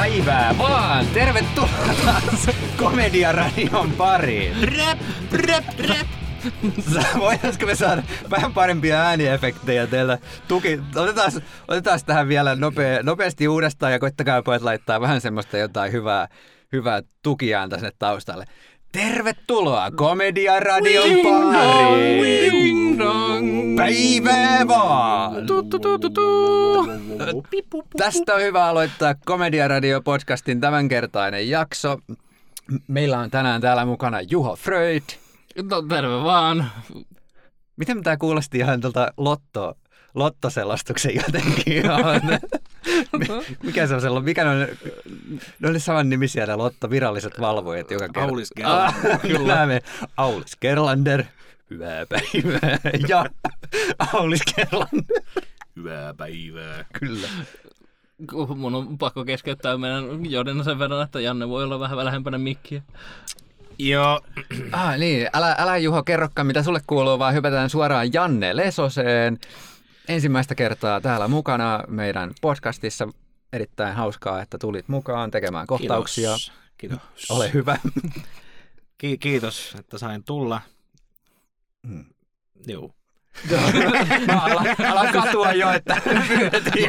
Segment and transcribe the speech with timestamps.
[0.00, 1.06] päivää vaan.
[1.06, 4.52] Tervetuloa taas Komediaradion pariin.
[4.78, 4.98] Rap,
[5.32, 6.06] rap, rap.
[7.18, 10.18] Voitaisiko me saada vähän parempia ääniefektejä teillä?
[10.48, 11.32] Tuki, otetaan,
[11.68, 16.28] otetaan tähän vielä nopea, nopeasti uudestaan ja koittakaa pojat laittaa vähän semmoista jotain hyvää,
[16.72, 18.44] hyvää tukiääntä sinne taustalle.
[18.92, 22.98] Tervetuloa Komediaradion pariin.
[23.76, 25.34] Päivää vaan!
[27.96, 31.98] Tästä on hyvä aloittaa Komediaradio-podcastin tämänkertainen jakso.
[32.88, 35.02] Meillä on tänään täällä mukana Juho Freud.
[35.62, 36.70] No terve vaan.
[37.76, 39.74] Miten tämä kuulosti ihan tuolta Lotto,
[40.14, 41.82] Lottoselostuksen jotenkin?
[43.62, 44.66] mikä se on sellainen, mikä ne on,
[45.60, 48.28] ne oli saman nimisiä ne Lotto viralliset valvojat joka kerta.
[48.28, 49.10] Aulis Gerlander.
[49.12, 49.66] Ah, kyllä.
[49.66, 49.82] Me,
[50.16, 51.24] Aulis Gerlander,
[51.70, 52.78] hyvää päivää.
[53.08, 53.24] Ja
[54.12, 55.20] Aulis Gerlander,
[55.76, 56.84] Hyvää päivää.
[56.92, 57.28] kyllä.
[58.56, 62.82] Mun on pakko keskeyttää meidän Jodena sen verran, että Janne voi olla vähän lähempänä mikkiä.
[63.78, 64.20] Joo,
[64.72, 69.38] Ah, niin, älä, älä Juho kerrokaan mitä sulle kuuluu, vaan hypätään suoraan Janne Lesoseen.
[70.08, 73.08] Ensimmäistä kertaa täällä mukana meidän podcastissa.
[73.52, 76.30] Erittäin hauskaa, että tulit mukaan tekemään kohtauksia.
[76.30, 76.52] Kiitos.
[76.78, 77.30] Kiitos.
[77.30, 77.78] Ole hyvä.
[78.98, 80.60] Ki- kiitos, että sain tulla.
[81.88, 82.04] Hmm.
[82.66, 82.94] Joo.
[84.42, 85.94] ala, ala katua jo, että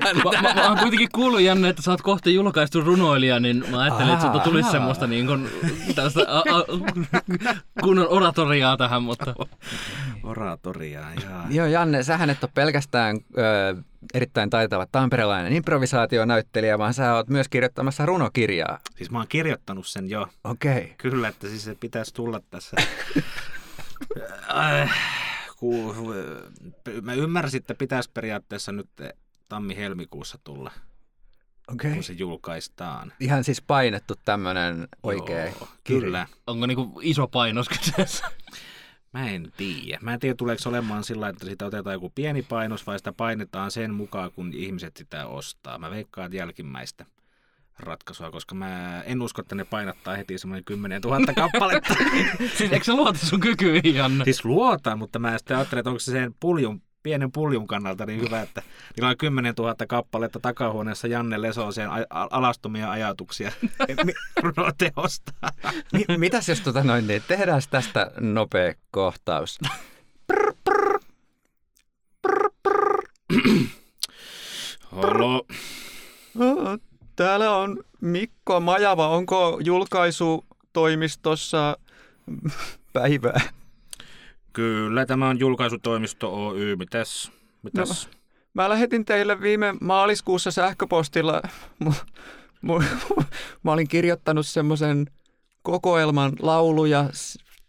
[0.03, 3.79] Mä, mä, mä oon kuitenkin kuullut, Janne, että sä oot kohta julkaistu runoilija, niin mä
[3.79, 5.49] ajattelin, että sulta tulisi semmoista niin kuin,
[5.95, 6.63] tällaista a, a,
[7.83, 9.35] kunnon oratoriaa tähän, mutta
[10.23, 11.47] Oratoria, jaa.
[11.49, 13.75] Joo, Janne, sähän et ole pelkästään ö,
[14.13, 18.79] erittäin taitava tamperelainen improvisaationäyttelijä, vaan sä oot myös kirjoittamassa runokirjaa.
[18.97, 20.27] Siis mä oon kirjoittanut sen jo.
[20.43, 20.77] Okei.
[20.77, 20.87] Okay.
[20.97, 22.77] Kyllä, että siis se pitäisi tulla tässä.
[25.61, 25.95] Ku,
[27.01, 28.89] mä ymmärsin, että pitäisi periaatteessa nyt
[29.49, 30.71] tammi-helmikuussa tulla,
[31.67, 31.93] Okei.
[31.93, 33.13] kun se julkaistaan.
[33.19, 36.01] Ihan siis painettu tämmönen oikea Joo, kirja.
[36.01, 36.27] Kyllä.
[36.47, 38.25] onko niinku iso painos kyseessä?
[39.13, 39.99] Mä en tiedä.
[40.01, 43.71] Mä en tiedä, tuleeko olemaan sillä, että siitä otetaan joku pieni painos vai sitä painetaan
[43.71, 45.77] sen mukaan, kun ihmiset sitä ostaa.
[45.77, 47.05] Mä veikkaan että jälkimmäistä
[47.81, 51.93] ratkaisua, koska mä en usko, että ne painattaa heti semmoinen 10 000 kappaletta.
[52.57, 54.23] Siis eikö sä luota sun kykyihin, Janne?
[54.23, 58.21] siis luotan, mutta mä sitten ajattelen, että onko se sen puljun, pienen puljun kannalta niin
[58.21, 58.61] hyvä, että
[58.97, 63.51] niillä on 10 000 kappaletta takahuoneessa Janne Lesoseen a- a- alastomia ajatuksia
[64.43, 65.31] runoteosta.
[65.93, 69.59] Mi- mitäs jos tota noin, niin tehdään tästä nopea kohtaus.
[74.91, 75.45] Halo.
[77.21, 79.09] Täällä on Mikko Majava.
[79.09, 81.77] Onko julkaisutoimistossa
[82.93, 83.41] päivää?
[84.53, 86.75] Kyllä, tämä on julkaisutoimisto Oy.
[86.75, 87.31] Mitäs?
[87.63, 88.07] Mitäs?
[88.07, 88.13] No.
[88.53, 91.41] Mä lähetin teille viime maaliskuussa sähköpostilla,
[93.63, 95.05] mä olin kirjoittanut semmoisen
[95.61, 97.05] kokoelman lauluja,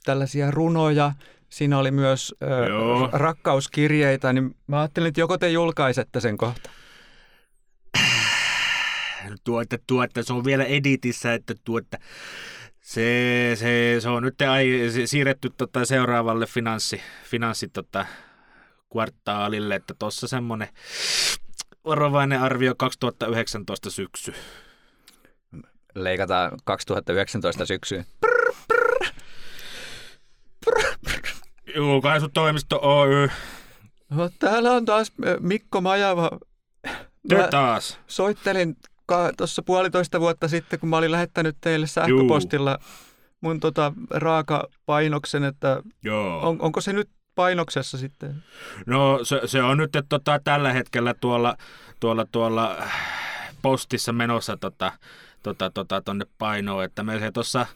[0.04, 1.12] tällaisia runoja.
[1.48, 2.46] Siinä oli myös ö,
[3.12, 6.70] rakkauskirjeitä, niin mä ajattelin, että joko te julkaisette sen kohta.
[9.44, 11.98] Tuo, että, tuo, että se on vielä editissä, että tuo, että
[12.80, 18.06] se, se, se on nyt ai, se- siirretty tota seuraavalle finanssi, finanssi tota,
[18.92, 20.68] kvartaalille, että tuossa semmoinen
[21.84, 24.34] varovainen arvio 2019 syksy.
[25.94, 28.06] Leikataan 2019 syksyyn.
[31.76, 33.30] Julkaisutoimisto Oy.
[34.10, 36.30] No, täällä on taas Mikko Majava.
[37.32, 37.98] Mä taas.
[38.06, 38.76] soittelin
[39.36, 42.78] tuossa puolitoista vuotta sitten, kun mä olin lähettänyt teille sähköpostilla
[43.40, 46.48] mun tota raaka painoksen, että Joo.
[46.48, 48.44] on, onko se nyt painoksessa sitten?
[48.86, 51.56] No se, se on nyt että, tota, tällä hetkellä tuolla,
[52.00, 52.82] tuolla, tuolla
[53.62, 54.92] postissa menossa tota,
[55.42, 57.66] tota, tota, tonne painoon, että me se tuossa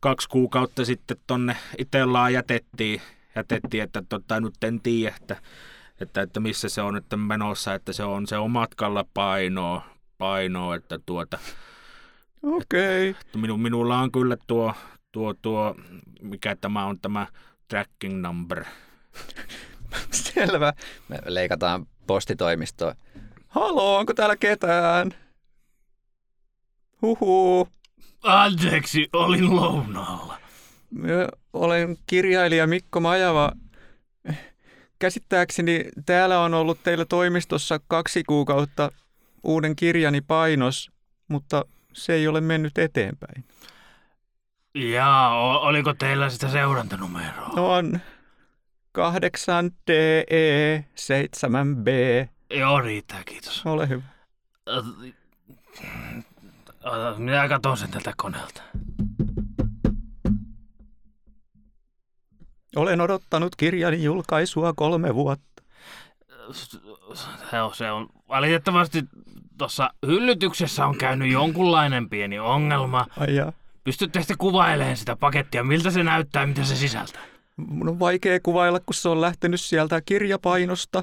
[0.00, 3.02] kaksi kuukautta sitten tonne itsellaan jätettiin,
[3.36, 5.36] jätettiin että tota, nyt en tiedä, että,
[6.00, 9.84] että, että, missä se on nyt menossa, että se on, se on matkalla painoa,
[10.22, 11.38] painoa että tuota,
[12.42, 13.10] Okei.
[13.10, 13.40] Okay.
[13.40, 14.74] minu, minulla on kyllä tuo,
[15.12, 15.74] tuo, tuo,
[16.20, 17.26] mikä tämä on tämä
[17.68, 18.64] tracking number.
[20.10, 20.72] Selvä.
[21.08, 22.94] Me leikataan postitoimistoon.
[23.48, 25.10] Halo, onko täällä ketään?
[27.02, 27.68] Huhu.
[28.22, 30.38] Anteeksi, olin lounaalla.
[30.90, 33.52] Mä olen kirjailija Mikko Majava.
[34.98, 38.92] Käsittääkseni täällä on ollut teillä toimistossa kaksi kuukautta
[39.42, 40.90] uuden kirjani painos,
[41.28, 43.44] mutta se ei ole mennyt eteenpäin.
[44.74, 47.48] Jaa, oliko teillä sitä seurantanumeroa?
[47.56, 48.00] On
[48.92, 51.88] 8 DE 7B.
[52.50, 53.66] Joo, riittää, kiitos.
[53.66, 54.02] Ole hyvä.
[57.18, 58.62] Minä katson sen tältä koneelta.
[62.76, 65.62] Olen odottanut kirjani julkaisua kolme vuotta.
[67.50, 69.04] Se on, se on valitettavasti
[69.58, 73.06] tuossa hyllytyksessä on käynyt jonkunlainen pieni ongelma.
[73.18, 73.52] Ai ja.
[73.84, 77.22] Pystytte sitten kuvailemaan sitä pakettia, miltä se näyttää, mitä se sisältää.
[77.56, 81.02] Mun on vaikea kuvailla, kun se on lähtenyt sieltä kirjapainosta.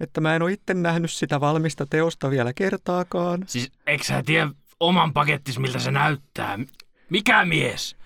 [0.00, 3.44] Että mä en ole itse nähnyt sitä valmista teosta vielä kertaakaan.
[3.46, 4.50] Siis eikö sä tiedä
[4.80, 6.58] oman pakettis, miltä se näyttää?
[7.10, 7.96] Mikä mies?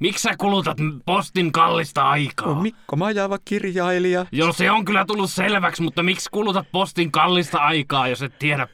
[0.00, 2.48] Miksi sä kulutat postin kallista aikaa?
[2.48, 4.26] On Mikko Majava kirjailija.
[4.32, 8.68] Joo, se on kyllä tullut selväksi, mutta miksi kulutat postin kallista aikaa, jos et tiedä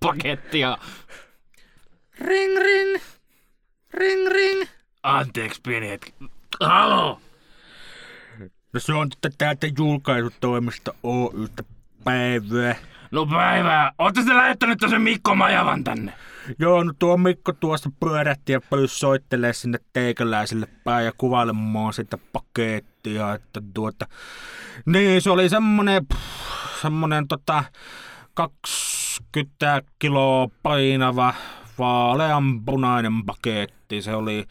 [0.00, 0.78] pakettia?
[2.20, 3.02] Ring, ring.
[3.94, 4.62] Ring, ring.
[5.02, 6.14] Anteeksi, pieni hetki.
[6.60, 7.20] Halo?
[8.72, 11.62] No se on täältä julkaisutoimista Oystä
[12.04, 12.74] päivää.
[13.10, 13.92] No päivää.
[13.98, 16.12] Ootte te lähettänyt sen Mikko Majavan tänne?
[16.58, 22.18] Joo, no tuo Mikko tuosta pyörähti ja pyysi soittelee sinne teikäläiselle päin ja kuvailemaan sitä
[22.32, 24.06] pakettia, että tuota...
[24.86, 27.64] Niin, se oli semmonen, pff, semmonen tota,
[29.20, 31.34] 20 kiloa painava
[31.78, 34.02] vaaleanpunainen paketti.
[34.02, 34.44] Se oli,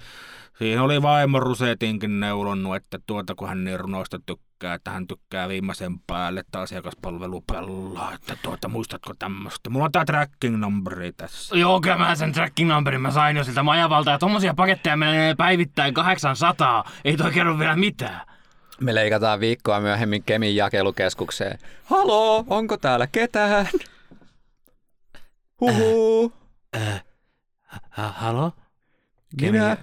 [0.57, 5.47] siihen oli vaimo Rusetinkin neulonnut, että tuota kun hän niin runoista tykkää, että hän tykkää
[5.47, 9.69] viimeisen päälle, että asiakaspalvelu pelaa, että tuota, muistatko tämmöistä?
[9.69, 11.57] Mulla on tää tracking numberi tässä.
[11.57, 14.11] Joo, kyllä mä sen tracking numberin mä sain jo siltä Majavalta.
[14.11, 16.83] Ja tommosia paketteja menee päivittäin 800.
[17.05, 18.21] Ei toi kerro vielä mitään.
[18.81, 21.59] Me leikataan viikkoa myöhemmin Kemin jakelukeskukseen.
[21.83, 23.69] Haloo, onko täällä ketään?
[25.61, 26.33] Huhu.
[27.89, 28.51] Ha, halo?
[29.41, 29.77] Minä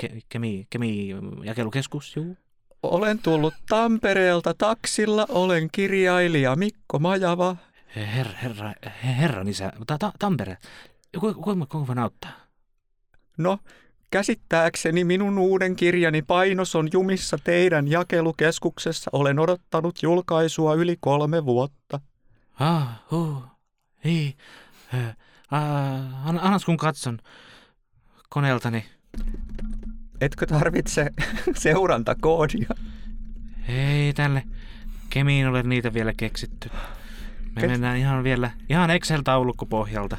[0.00, 1.08] Ke, kemi, kemi,
[1.44, 2.36] jakelukeskus, juu.
[2.82, 5.26] olen tullut Tampereelta taksilla.
[5.28, 7.56] Olen kirjailija Mikko Majava.
[7.96, 8.72] Herra, herra,
[9.04, 10.58] herran isä, ta, ta, Tampere.
[11.20, 12.30] Ku- Kuinka kuinka voin auttaa?
[13.38, 13.58] No,
[14.10, 19.10] käsittääkseni minun uuden kirjani painos on jumissa teidän jakelukeskuksessa.
[19.12, 22.00] Olen odottanut julkaisua yli kolme vuotta.
[22.60, 23.42] Ah, huh,
[24.04, 24.34] ei.
[24.94, 25.16] Äh,
[26.24, 27.18] an, annas kun katson
[28.28, 28.84] koneeltani.
[30.20, 31.10] Etkö tarvitse
[31.56, 32.68] seurantakoodia?
[33.68, 34.42] Ei tälle
[35.10, 36.70] kemiin ole niitä vielä keksitty.
[37.54, 40.16] Me Kes- mennään ihan vielä, ihan Excel-taulukkopohjalta.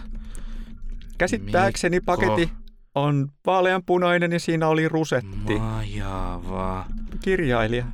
[1.18, 2.18] Käsittääkseni Mikko.
[2.18, 2.50] paketti
[2.96, 5.60] on vaaleanpunainen ja siinä oli rusetti.
[5.60, 6.86] Majava,
[7.24, 7.86] Kirjailija.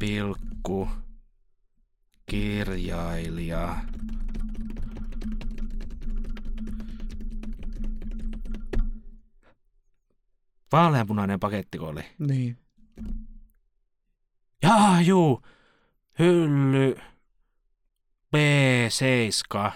[0.00, 0.88] pilkku,
[2.26, 3.76] kirjailija.
[10.72, 12.02] Vaaleanpunainen pakettiko oli?
[12.18, 12.58] Niin.
[14.62, 15.42] Jaa, juu.
[16.18, 16.96] Hylly.
[18.36, 19.72] B7.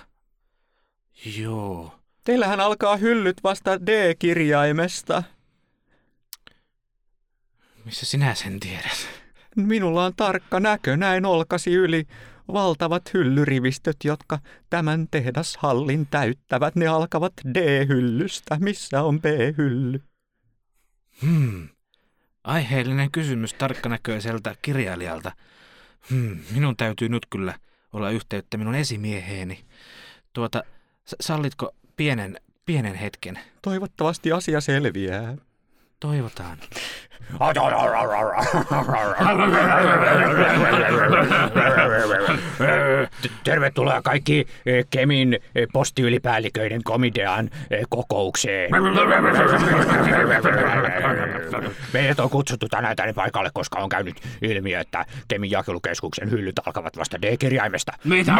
[1.39, 1.99] Joo.
[2.25, 5.23] Teillähän alkaa hyllyt vasta D-kirjaimesta.
[7.85, 9.09] Missä sinä sen tiedät?
[9.57, 12.07] Minulla on tarkka näkö, näin olkasi yli.
[12.53, 14.39] Valtavat hyllyrivistöt, jotka
[14.71, 18.57] tämän tehdashallin täyttävät, ne alkavat D-hyllystä.
[18.61, 20.01] Missä on B-hylly?
[21.23, 21.69] Hmm.
[22.45, 25.33] Aiheellinen kysymys tarkkanäköiseltä kirjailijalta.
[26.11, 26.39] Hmm.
[26.51, 27.59] Minun täytyy nyt kyllä
[27.93, 29.65] olla yhteyttä minun esimieheeni.
[30.33, 30.63] Tuota,
[31.21, 33.39] sallitko pienen, pienen hetken?
[33.63, 35.37] Toivottavasti asia selviää.
[36.01, 36.59] Toivotaan.
[43.45, 48.71] Tervetuloa kaikki eh, Kemin eh, postiylipäälliköiden komitean eh, kokoukseen.
[51.93, 56.97] Meidät on kutsuttu tänään tänne paikalle, koska on käynyt ilmi, että Kemin jakelukeskuksen hyllyt alkavat
[56.97, 57.93] vasta D-kirjaimesta.
[58.05, 58.35] Mitä?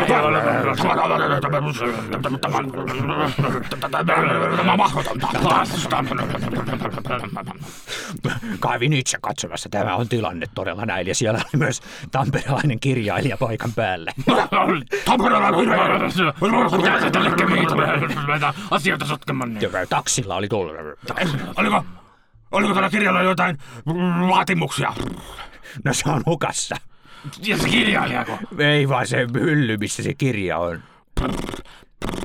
[8.69, 13.73] Kävin itse katsomassa, tämä on tilanne todella näin, ja siellä oli myös tamperelainen kirjailija paikan
[13.73, 14.13] päällä.
[18.71, 19.59] Asioita sotkemaan.
[19.89, 20.77] Taksilla oli tullut.
[21.57, 21.85] Oliko,
[22.53, 23.59] oliko tällä kirjalla jotain
[24.29, 24.93] vaatimuksia?
[25.85, 26.77] No se on hukassa.
[27.43, 28.39] Ja se kirjailijako?
[28.59, 30.83] Ei vaan se hylly, missä se kirja on.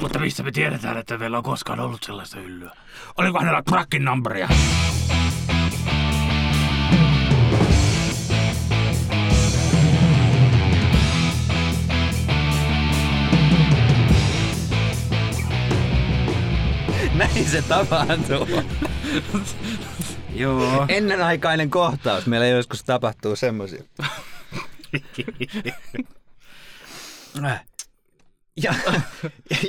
[0.02, 2.72] Mutta mistä me tiedetään, että meillä on koskaan ollut sellaista hyllyä?
[3.18, 4.50] Oliko hänellä tracking numberia?
[17.20, 18.48] Näin se tapahtuu.
[20.34, 20.86] Joo.
[20.88, 22.26] Ennenaikainen kohtaus.
[22.26, 23.84] Meillä joskus tapahtuu semmoisia.
[28.64, 28.74] Ja,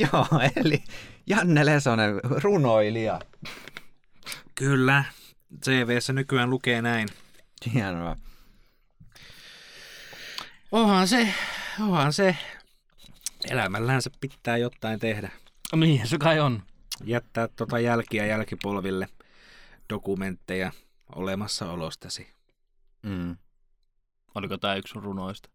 [0.01, 0.27] joo,
[0.57, 0.83] eli
[1.27, 3.21] Janne Lesonen, runoilija.
[4.55, 5.05] Kyllä.
[5.65, 7.09] CVssä nykyään lukee näin.
[7.75, 8.17] Hienoa.
[10.73, 11.35] Onhan se,
[11.81, 12.37] onhan se.
[13.51, 15.31] Elämällään se pitää jotain tehdä.
[15.77, 16.63] Niin se kai on.
[17.05, 19.09] Jättää tota jälkiä jälkipolville
[19.93, 20.73] dokumentteja
[21.17, 22.29] olemassaolostasi.
[23.03, 23.37] Mm.
[24.35, 25.49] Oliko tää yksi runoista?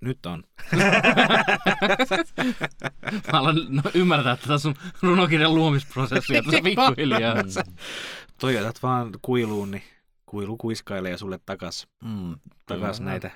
[0.00, 0.44] Nyt on.
[3.32, 7.34] Mä alan no, ymmärtää tätä sun runokirjan luomisprosessia tässä pikkuhiljaa.
[8.40, 9.82] Toivotat vaan kuiluun, niin
[10.26, 12.36] kuilu kuiskailee sulle takas, Mm.
[12.66, 13.30] takas näitä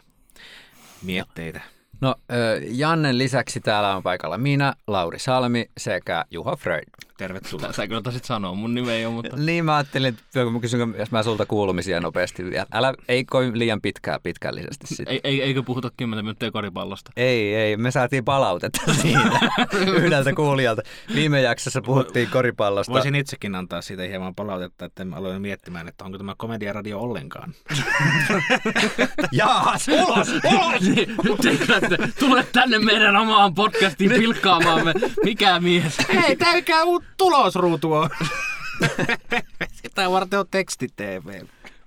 [1.03, 1.61] mietteitä.
[2.05, 2.15] No,
[2.71, 6.85] Jannen lisäksi täällä on paikalla minä, Lauri Salmi sekä Juha Freud.
[7.19, 7.73] Tervetuloa.
[7.73, 9.37] Sä kyllä taisit sanoa, mun nimi ei ole, mutta...
[9.37, 12.67] Niin mä ajattelin, että kun mä kysyn, jos mä sulta kuulumisia nopeasti vielä.
[12.73, 15.15] Älä, ei kovin liian pitkään pitkällisesti sitten.
[15.15, 17.11] Ei, ei, eikö puhuta 10 minuuttia koripallosta?
[17.17, 19.31] Ei, ei, me saatiin palautetta siitä
[19.87, 20.83] yhdeltä kuulijalta.
[21.15, 22.93] Viime jaksossa puhuttiin koripallosta.
[22.93, 27.55] Voisin itsekin antaa siitä hieman palautetta, että mä aloin miettimään, että onko tämä komediaradio ollenkaan.
[29.33, 30.83] Jaas, ulos, ulos!
[31.43, 31.81] Teikö,
[32.19, 34.93] tule tänne meidän omaan podcastiin pilkkaamaamme.
[35.25, 35.97] Mikä mies?
[36.15, 38.09] Hei, täykää uut tulosruutua!
[39.83, 41.43] Sitä varten on teksti-TV.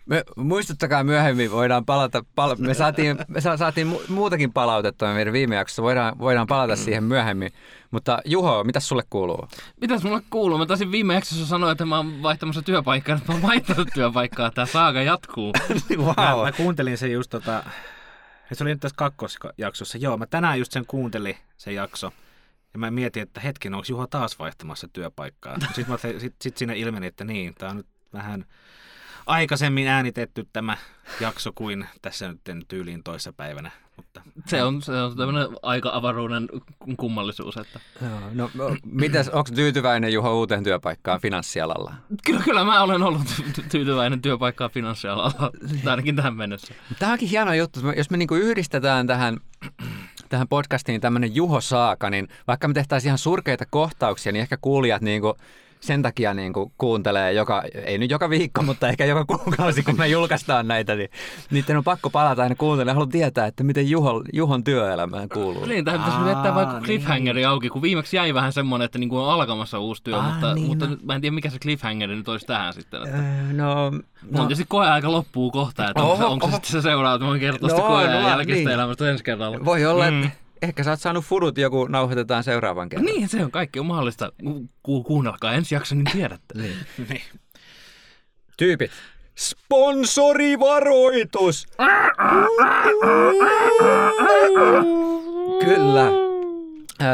[0.05, 5.33] Me, muistuttakaa myöhemmin, voidaan palata, pal- me saatiin, me sa- saatiin mu- muutakin palautetta meidän
[5.33, 7.51] viime jaksossa, voidaan, voidaan palata siihen myöhemmin.
[7.91, 9.47] Mutta Juho, mitä sulle kuuluu?
[9.81, 10.57] Mitäs mulle kuuluu?
[10.57, 13.15] Mä taisin viime jaksossa sanoa, että mä oon vaihtamassa työpaikkaa.
[13.15, 14.51] Nyt mä oon vaihtanut työpaikkaa.
[14.51, 15.53] Tää saaga jatkuu.
[16.17, 17.63] Mä, mä kuuntelin sen just tota,
[18.53, 19.97] se oli nyt tässä kakkosjaksossa.
[19.97, 22.11] Joo, mä tänään just sen kuuntelin, se jakso.
[22.73, 25.57] Ja mä mietin, että hetken, onko Juha taas vaihtamassa työpaikkaa?
[25.75, 28.45] Sitten mä, sit, sit siinä ilmeni, että niin, tää on nyt vähän
[29.25, 30.77] aikaisemmin äänitetty tämä
[31.19, 33.71] jakso kuin tässä nyt tyyliin toissa päivänä.
[33.97, 36.49] Mutta Se on, se on tämmönen aika avaruuden
[36.97, 37.57] kummallisuus.
[37.57, 37.79] Että...
[38.01, 41.93] Joo, No, no mitäs, onko tyytyväinen Juho uuteen työpaikkaan finanssialalla?
[42.25, 45.51] Kyllä, kyllä mä olen ollut ty- tyytyväinen työpaikkaa finanssialalla,
[45.85, 46.73] ainakin tähän mennessä.
[46.99, 49.37] Tämä onkin hieno juttu, jos me niinku yhdistetään tähän,
[50.29, 55.01] tähän podcastiin tämmöinen Juho Saaka, niin vaikka me tehtäisiin ihan surkeita kohtauksia, niin ehkä kuulijat
[55.01, 55.35] niinku
[55.79, 60.07] sen takia niinku kuuntelee joka, ei nyt joka viikko, mutta ehkä joka kuukausi, kun me
[60.07, 61.09] julkaistaan näitä, niin
[61.51, 62.95] niiden on pakko palata aina kuuntelemaan.
[62.95, 65.65] Haluan tietää, että miten Juho, Juhon työelämään kuuluu.
[65.65, 66.83] Niin, tähän pitäisi Aa, jättää vaikka niin.
[66.83, 70.53] cliffhangeri auki, kun viimeksi jäi vähän semmoinen, että niinku on alkamassa uusi työ, Aa, mutta,
[70.53, 70.97] niin, mutta no.
[71.03, 73.01] mä en tiedä mikä se cliffhangeri nyt olisi tähän sitten.
[73.03, 73.17] Että...
[73.17, 73.91] Öö, no,
[74.31, 74.41] No.
[74.41, 77.29] On tietysti koeaika loppuu kohta, että onko, Oho, onko se sitten se seuraava, että mä
[77.29, 78.69] voin kertoa No, sitä koeajan no, jälkeistä niin.
[78.73, 79.65] elämästä ensi kerralla.
[79.65, 80.23] voi olla, Mm.
[80.23, 83.05] että ehkä sä oot saanut fudut joku nauhoitetaan seuraavan kerran.
[83.05, 84.31] Niin, se on kaikki on mahdollista.
[84.43, 86.57] Ku- ku- kuunnelkaa ensi jakso, niin tiedätte.
[86.61, 86.75] Niin.
[87.09, 87.21] niin.
[88.57, 88.91] Tyypit.
[89.35, 91.67] Sponsorivaroitus!
[95.65, 96.11] Kyllä.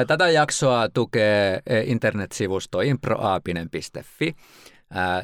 [0.07, 4.35] Tätä jaksoa tukee internetsivusto improaapinen.fi.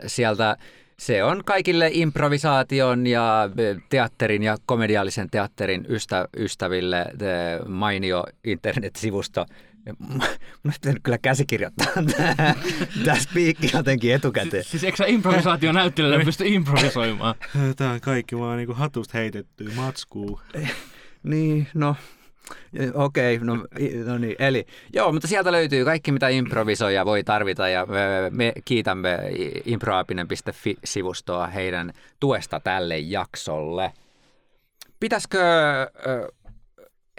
[0.07, 0.57] Sieltä
[1.00, 7.13] se on kaikille improvisaation ja e, teatterin ja komediallisen teatterin ystä, ystäville e,
[7.68, 9.46] mainio internetsivusto.
[10.00, 10.22] Mun
[10.65, 11.88] olisi pitänyt kyllä käsikirjoittaa
[13.06, 14.63] tämä, spiikki jotenkin etukäteen.
[14.63, 17.36] Siis eikö sä improvisaatio näyttelijälle pysty improvisoimaan?
[17.77, 20.41] Tämä on kaikki vaan niinku hatusta heitettyä matskuu.
[21.24, 21.96] Niin, no
[22.94, 27.70] okei, no, i- no niin, eli joo, mutta sieltä löytyy kaikki, mitä improvisoija voi tarvita
[27.70, 27.98] ja me,
[28.29, 33.94] me kiitämme i- improaapinen.fi-sivustoa heidän tuesta tälle jaksolle.
[35.00, 35.39] Pitäisikö,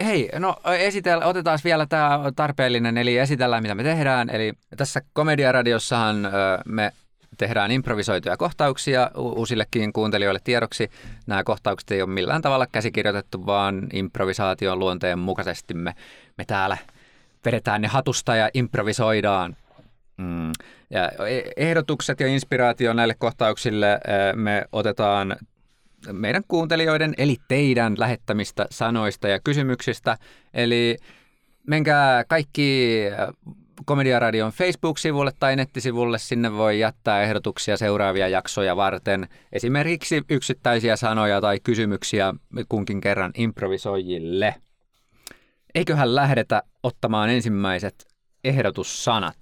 [0.03, 4.29] hei, no esitellä, otetaan vielä tämä tarpeellinen, eli esitellään mitä me tehdään.
[4.29, 6.27] Eli tässä Komediaradiossahan
[6.65, 6.91] me
[7.41, 10.89] tehdään improvisoituja kohtauksia uusillekin kuuntelijoille tiedoksi.
[11.27, 15.95] Nämä kohtaukset ei ole millään tavalla käsikirjoitettu, vaan improvisaation luonteen mukaisesti me,
[16.37, 16.77] me täällä
[17.45, 19.55] vedetään ne hatusta ja improvisoidaan.
[20.17, 20.51] Mm.
[20.89, 23.99] Ja e- ehdotukset ja inspiraatio näille kohtauksille ö,
[24.35, 25.35] me otetaan
[26.11, 30.17] meidän kuuntelijoiden, eli teidän lähettämistä sanoista ja kysymyksistä.
[30.53, 30.97] Eli
[31.67, 33.01] menkää kaikki
[33.85, 36.17] Komediaradion Facebook-sivulle tai nettisivulle.
[36.17, 39.27] Sinne voi jättää ehdotuksia seuraavia jaksoja varten.
[39.53, 42.33] Esimerkiksi yksittäisiä sanoja tai kysymyksiä
[42.69, 44.55] kunkin kerran improvisoijille.
[45.75, 48.07] Eiköhän lähdetä ottamaan ensimmäiset
[48.43, 49.37] ehdotussanat.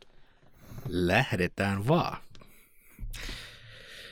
[0.87, 2.17] Lähdetään vaan.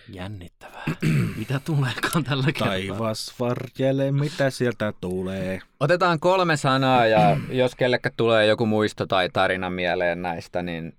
[0.09, 0.83] Jännittävää.
[1.39, 2.67] Mitä tuleekaan tällä kertaa?
[2.67, 5.59] Taivas varjele, mitä sieltä tulee.
[5.79, 10.93] Otetaan kolme sanaa ja jos kellekä tulee joku muisto tai tarina mieleen näistä, niin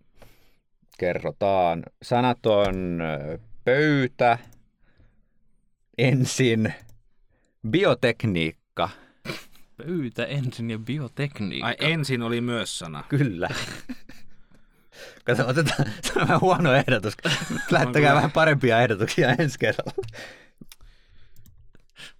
[0.99, 1.83] kerrotaan.
[2.03, 3.01] Sanat on
[3.65, 4.39] pöytä,
[5.99, 6.75] ensin,
[7.71, 8.89] biotekniikka,
[9.87, 11.67] Pöytä ensin ja biotekniikka.
[11.67, 13.05] Ai ensin oli myös sana.
[13.09, 13.49] Kyllä.
[15.29, 17.15] Kato, otetaan, se on vähän huono ehdotus.
[17.71, 19.93] Lähettäkää vähän parempia ehdotuksia ensi kerralla.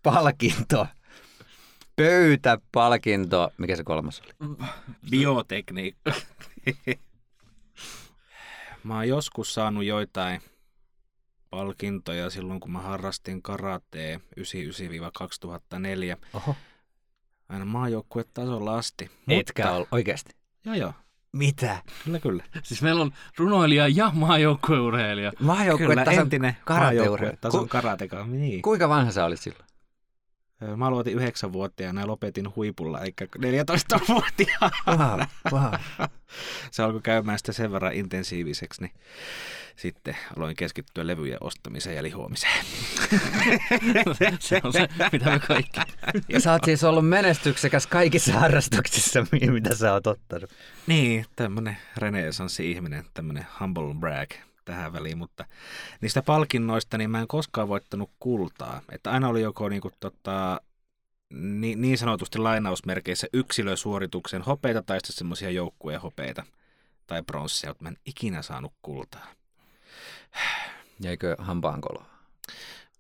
[0.03, 0.87] Palkinto.
[1.97, 3.53] Pöytäpalkinto.
[3.59, 4.57] Mikä se kolmas oli?
[5.11, 6.13] Biotekniikka.
[8.85, 10.41] mä oon joskus saanut joitain
[11.51, 14.43] palkintoja silloin, kun mä harrastin karatea 99-2004.
[16.33, 16.57] Oho.
[17.49, 19.11] Aina maajoukkuetasolla asti.
[19.29, 20.31] Etkä ole oikeasti.
[20.65, 20.93] Joo, joo.
[21.33, 21.83] Mitä?
[22.05, 22.45] Kyllä, kyllä.
[22.63, 25.33] Siis meillä on runoilija ja maajoukkueurheilija.
[25.41, 26.29] Maajoukkue tason
[26.65, 27.17] karateurheilu.
[27.19, 28.27] maajoukkuetason Ku, karateka.
[28.27, 28.63] Niin.
[28.63, 29.65] kuinka vanha sä olit silloin?
[30.77, 35.27] Mä aloitin yhdeksänvuotiaana ja lopetin huipulla, eikä 14-vuotiaana.
[35.53, 35.73] Wow, wow.
[36.71, 38.93] Se alkoi käymään sitä sen verran intensiiviseksi, niin
[39.77, 42.53] sitten aloin keskittyä levyjen ostamiseen ja lihoamiseen.
[44.41, 45.81] se on se, mitä me kaikki.
[46.29, 50.51] Ja sä oot siis ollut menestyksekäs kaikissa harrastuksissa, mi- mitä sä oot ottanut.
[50.87, 54.31] Niin, tämmönen renesanssi-ihminen, tämmönen humble brag
[54.69, 55.45] tähän väliin, mutta
[56.01, 58.81] niistä palkinnoista niin mä en koskaan voittanut kultaa.
[58.93, 60.61] Että aina oli joko niinku tota,
[61.31, 66.45] niin, niin sanotusti lainausmerkeissä yksilösuorituksen hopeita tai sitten semmoisia joukkueen hopeita
[67.07, 69.27] tai pronssia, mutta mä en ikinä saanut kultaa.
[71.01, 72.07] Jäikö hampaankoloa?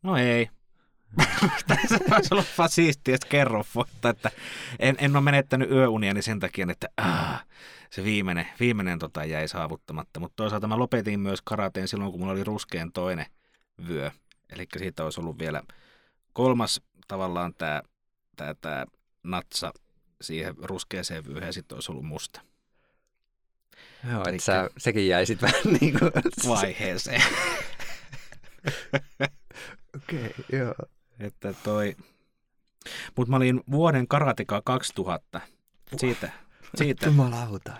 [0.02, 0.50] No ei.
[1.68, 4.30] Tässä olisi ollut siistiä, että kerro voittaa, että
[4.78, 7.44] en, en ole menettänyt yöuniani sen takia, että ah,
[7.90, 10.20] se viimeinen, viimeinen tota jäi saavuttamatta.
[10.20, 13.26] Mutta toisaalta mä lopetin myös karateen silloin, kun mulla oli ruskeen toinen
[13.88, 14.10] vyö.
[14.50, 15.62] Eli siitä olisi ollut vielä
[16.32, 17.82] kolmas tavallaan tämä
[18.36, 18.86] tää, tää
[19.22, 19.72] natsa
[20.20, 22.40] siihen ruskeeseen vyöhön ja sitten olisi ollut musta
[24.04, 26.12] Joo, Elikkä- että sä, sekin jäi sit vähän niin kuin...
[26.48, 27.22] vaiheeseen.
[29.96, 30.74] Okei, okay, joo.
[31.20, 31.96] Että toi...
[33.16, 35.40] Mutta mä olin vuoden karateka 2000.
[35.96, 36.30] Siitä,
[36.74, 37.72] siitä, Jumalauta.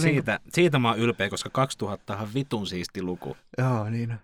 [0.00, 3.36] siitä, siitä mä oon ylpeä, koska 2000 on vitun siisti luku.
[3.58, 4.14] Joo, niin.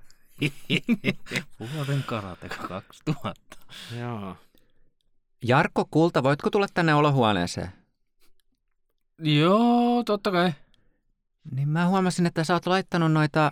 [1.75, 3.33] Vuoden karateka 2000.
[3.99, 4.37] Joo.
[5.45, 7.69] Jarkko Kulta, voitko tulla tänne olohuoneeseen?
[9.19, 10.53] Joo, totta kai.
[11.51, 13.51] Niin mä huomasin, että sä oot laittanut noita,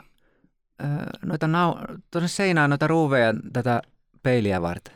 [1.24, 3.82] noita nau- tuonne seinään noita ruuveja tätä
[4.22, 4.94] peiliä varten.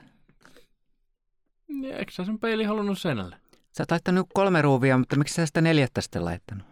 [1.68, 3.36] Niin, Eikö sä sen peili halunnut seinälle?
[3.76, 6.66] Sä oot laittanut kolme ruuvia, mutta miksi sä sitä neljättä sitten laittanut?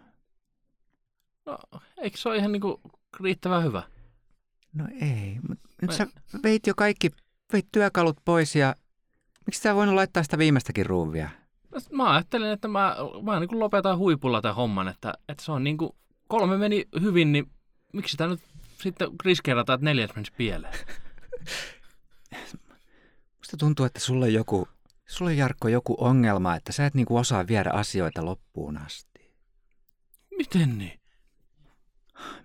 [1.45, 1.57] No,
[1.97, 2.81] eikö se ole ihan niinku
[3.19, 3.83] riittävän hyvä?
[4.73, 6.07] No ei, mutta nyt Mä- sä
[6.43, 7.11] veit jo kaikki,
[7.53, 8.75] veit työkalut pois ja
[9.45, 11.29] miksi sä voinut laittaa sitä viimeistäkin ruuvia?
[11.71, 15.63] No, Mä ajattelin, että mä, mä niin lopetan huipulla tämän homman, että, että se on
[15.63, 15.91] niin kuin,
[16.27, 17.51] kolme meni hyvin, niin
[17.93, 18.41] miksi sitä nyt
[18.81, 20.73] sitten riskeerataan, että neljäs menisi pieleen?
[23.37, 24.67] Musta tuntuu, että sulla on joku,
[25.13, 29.31] sulla on Jarkko joku ongelma, että sä et niinku osaa viedä asioita loppuun asti.
[30.37, 30.99] Miten niin?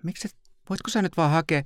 [0.03, 0.35] Miksi et,
[0.69, 1.63] voitko sä nyt vaan hakea,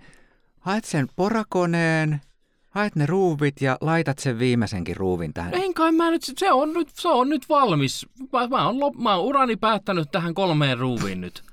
[0.59, 2.21] haet sen porakoneen,
[2.69, 5.53] haet ne ruuvit ja laitat sen viimeisenkin ruuvin tähän.
[5.53, 8.07] En kai mä nyt, se on nyt, se on nyt valmis.
[8.33, 11.43] Mä, mä, oon, lop, mä oon urani päättänyt tähän kolmeen ruuviin nyt.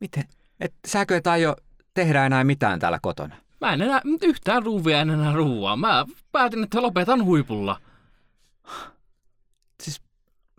[0.00, 0.24] Miten?
[0.60, 1.56] Et säkö et aio
[1.94, 3.36] tehdä enää mitään täällä kotona?
[3.60, 5.76] Mä en enää, yhtään ruuvia en enää ruuaa.
[5.76, 7.80] Mä päätin, että lopetan huipulla.
[9.82, 10.02] Siis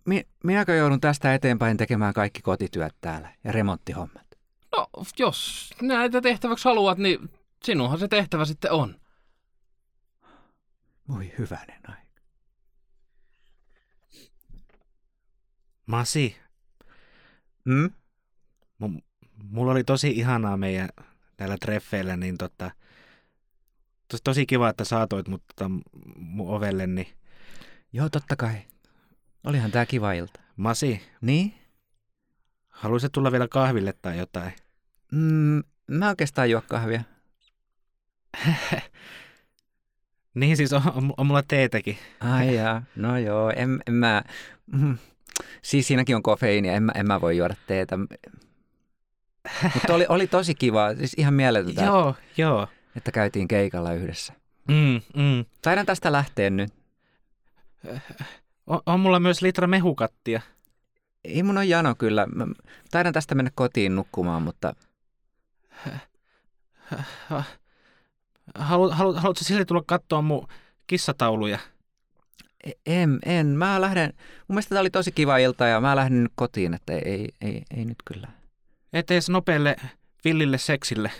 [0.05, 4.25] mi- minäkö joudun tästä eteenpäin tekemään kaikki kotityöt täällä ja remonttihommat?
[4.71, 4.87] No,
[5.19, 7.29] jos näitä tehtäväksi haluat, niin
[7.63, 8.99] sinunhan se tehtävä sitten on.
[11.09, 12.05] Voi hyvänen aika.
[15.85, 16.35] Masi,
[17.65, 17.91] Hmm?
[18.83, 19.01] mu-
[19.43, 20.89] mulla oli tosi ihanaa meidän
[21.37, 22.71] näillä treffeillä, niin tota,
[24.07, 25.71] tos, tosi kiva, että saatoit mut tota,
[26.15, 27.07] mun ovelle, niin
[27.95, 28.53] Joo, totta kai.
[29.43, 30.39] Olihan tää kiva ilta.
[30.55, 31.53] Masi, Niin?
[32.69, 34.53] haluaisit tulla vielä kahville tai jotain?
[35.11, 37.03] Mm, mä oikeastaan juo kahvia.
[40.35, 41.97] Niin siis on, on, on mulla teetäkin.
[42.19, 44.23] Ai jaa, no joo, en, en mä...
[44.65, 44.97] Mm,
[45.61, 47.97] siis siinäkin on kofeiinia, en en mä voi juoda teetä.
[49.73, 52.67] Mutta oli, oli tosi kiva, siis ihan mieletöntä, Joo, joo.
[52.95, 54.33] että käytiin keikalla yhdessä.
[54.67, 55.45] Mm, mm.
[55.61, 56.84] Taidan tästä lähteä nyt.
[58.67, 60.41] On, on mulla myös litra mehukattia.
[61.23, 62.27] Ei mun on jano kyllä.
[62.35, 62.45] Mä
[62.91, 64.73] taidan tästä mennä kotiin nukkumaan, mutta
[68.55, 70.47] Halu, halu, haluatko silti tulla katsoa mun
[70.87, 71.59] kissatauluja?
[72.63, 73.47] e- en, en.
[73.47, 74.13] Mä lähden,
[74.47, 77.63] mun mielestä tää oli tosi kiva ilta ja mä lähden nyt kotiin, että ei, ei,
[77.77, 78.27] ei nyt kyllä.
[78.93, 79.75] Et edes nopealle
[80.25, 81.11] villille seksille.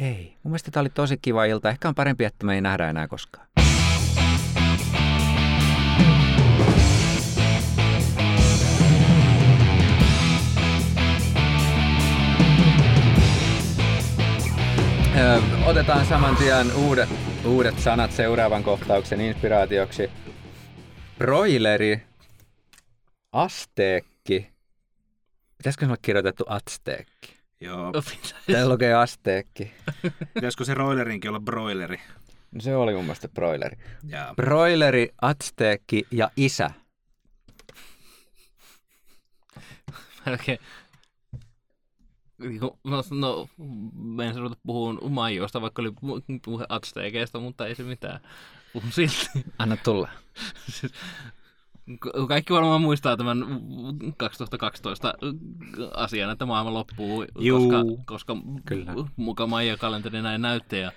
[0.00, 0.36] Ei.
[0.42, 1.70] Mun mielestä tää oli tosi kiva ilta.
[1.70, 3.46] Ehkä on parempi, että me ei nähdä enää koskaan.
[15.18, 17.08] Ö, otetaan saman tien uudet,
[17.44, 20.10] uudet sanat seuraavan kohtauksen inspiraatioksi.
[21.18, 22.02] Broileri,
[23.32, 24.50] asteekki.
[25.56, 27.36] Pitäisikö se olla kirjoitettu atsteekki?
[27.60, 27.92] Joo.
[28.52, 29.72] Täällä lukee asteekki.
[30.34, 32.00] Pitäisikö se roilerinkin olla broileri?
[32.52, 33.76] No se oli mun mielestä broileri.
[34.08, 34.34] Jaa.
[34.34, 36.70] Broileri, atsteekki ja isä.
[40.34, 40.46] Okei.
[40.46, 40.64] Niinku,
[42.60, 42.76] No,
[43.10, 43.48] no
[43.94, 48.20] meidän ruveta puhumaan maijoista, vaikka oli pu- puhe atsteekeista, mutta ei se mitään.
[48.72, 49.26] Puhun silti.
[49.58, 50.08] Anna tulla.
[51.98, 53.38] Ka- Kaikki varmaan muistaa tämän
[54.16, 55.14] 2012
[55.94, 57.70] asian, että maailma loppuu, Juu.
[57.70, 58.92] koska, koska Kyllä.
[59.16, 60.78] muka Maija kalenteri näin näytti.
[60.78, 60.92] Ja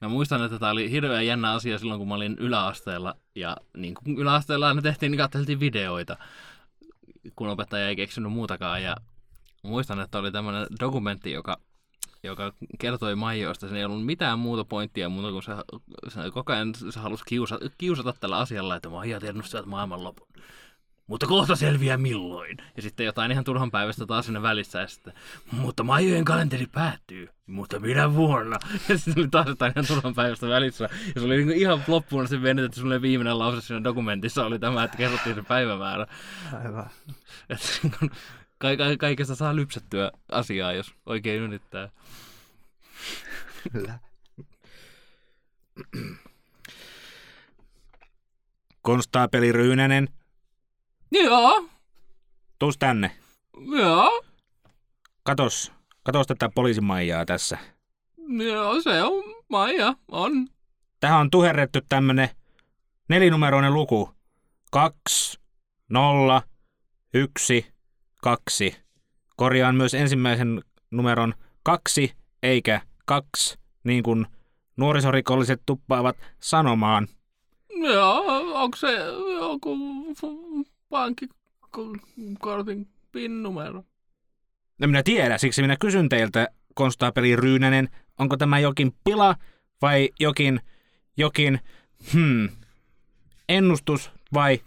[0.00, 3.14] mä muistan, että tämä oli hirveän jännä asia silloin, kun mä olin yläasteella.
[3.34, 6.16] Ja niin kuin yläasteella aina tehtiin, niin katseltiin videoita,
[7.36, 8.82] kun opettaja ei keksinyt muutakaan.
[8.82, 8.96] Ja
[9.62, 11.56] muistan, että oli tämmöinen dokumentti, joka
[12.22, 13.66] joka kertoi Maijoista.
[13.66, 15.52] Siinä ei ollut mitään muuta pointtia muuta kuin se,
[16.08, 20.26] se koko ajan se halusi kiusata, kiusata tällä asialla, että Maija on tiennyt sieltä maailmanlopun.
[21.06, 22.56] Mutta kohta selviää milloin.
[22.76, 24.80] Ja sitten jotain ihan turhan päivästä taas sinne välissä.
[24.80, 25.12] Ja sitten,
[25.52, 27.28] mutta Maijojen kalenteri päättyy.
[27.46, 28.56] Mutta minä vuonna?
[28.88, 30.88] Ja sitten oli taas jotain ihan turhan päivästä välissä.
[31.14, 34.84] Ja se oli niinku ihan loppuun se venytetty semmoinen viimeinen lause siinä dokumentissa oli tämä,
[34.84, 36.06] että kerrottiin se päivämäärä.
[36.64, 36.90] Aivan.
[37.50, 38.08] Että
[38.60, 41.88] ka- ka- kaikesta saa lypsettyä asiaa, jos oikein yrittää.
[43.72, 43.98] Kyllä.
[48.82, 50.08] Konstaapeli Ryynänen,
[51.12, 51.68] Joo,
[52.58, 53.16] tuus tänne.
[53.78, 54.24] joo,
[55.22, 57.58] Katos, katos tätä poliisimaijaa tässä.
[58.46, 60.48] joo, se on Maija, on.
[61.00, 62.28] Tähän on tuherrettu tämmönen
[63.08, 64.10] nelinumeroinen luku.
[64.70, 65.40] Kaksi,
[65.88, 66.42] nolla,
[67.14, 67.66] yksi,
[68.22, 68.76] kaksi.
[69.36, 74.26] Korjaan myös ensimmäisen numeron kaksi, eikä kaksi, niin kuin
[74.76, 77.08] nuorisorikolliset tuppaavat sanomaan.
[77.82, 78.24] Joo,
[78.62, 78.92] onko se
[79.40, 79.76] joku
[80.88, 83.84] pankkikortin PIN-numero?
[84.78, 89.36] No minä tiedän, siksi minä kysyn teiltä, konstaapeli Ryynänen, onko tämä jokin pila
[89.82, 90.60] vai jokin,
[91.16, 91.60] jokin,
[92.12, 92.48] hmm,
[93.48, 94.60] ennustus vai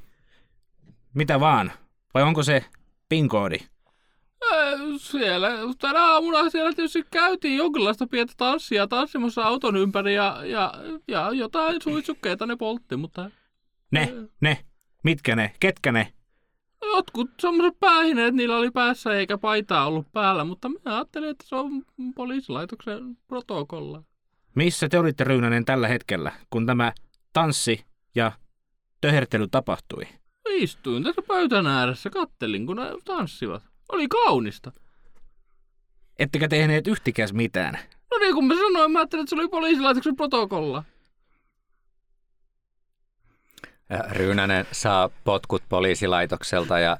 [1.14, 1.72] mitä vaan?
[2.14, 2.66] Vai onko se
[3.14, 3.58] PIN-koodi?
[4.52, 5.50] Ei, Siellä,
[5.80, 10.74] tänä aamuna siellä tietysti käytiin jonkinlaista pientä tanssia tanssimassa auton ympäri ja, ja,
[11.08, 13.32] ja jotain suitsukkeita ne poltti, mutta
[13.92, 14.66] Ne, ne,
[15.04, 16.14] mitkä ne, ketkä ne?
[16.82, 21.56] jotkut semmoiset päähineet niillä oli päässä eikä paitaa ollut päällä, mutta mä ajattelin, että se
[21.56, 21.84] on
[22.16, 24.04] poliisilaitoksen protokolla.
[24.56, 26.94] Missä te olitte Ryynänen tällä hetkellä, kun tämä
[27.34, 28.32] tanssi ja
[29.02, 30.04] töhertely tapahtui?
[30.56, 33.64] Istuin tässä pöytän ääressä, kattelin kun ne tanssivat.
[33.90, 34.72] Oli kaunista.
[36.20, 37.80] Ettekä tehneet yhtikäs mitään.
[38.12, 40.84] No niin kuin mä sanoin, mä ajattelin, että se oli poliisilaitoksen protokolla.
[43.90, 46.98] Ja Ryynänen saa potkut poliisilaitokselta ja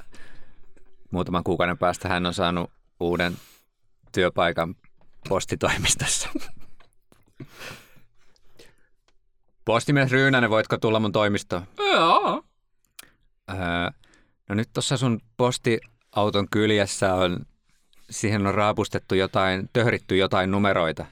[1.12, 3.38] muutaman kuukauden päästä hän on saanut uuden
[4.12, 4.76] työpaikan
[5.30, 6.30] postitoimistossa.
[9.66, 11.68] Postimies Ryynänen, voitko tulla mun toimistoon?
[11.78, 12.44] Joo.
[13.52, 13.58] Öö,
[14.50, 17.46] no nyt tuossa sun postiauton kyljessä on,
[18.10, 21.06] siihen on raapustettu jotain, töhritty jotain numeroita.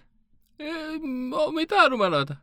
[0.59, 0.99] Ei,
[1.33, 2.35] oo mitään numeroita.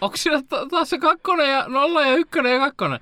[0.00, 3.00] Onko siinä ta- taas se kakkonen ja nolla ja ykkönen ja kakkonen?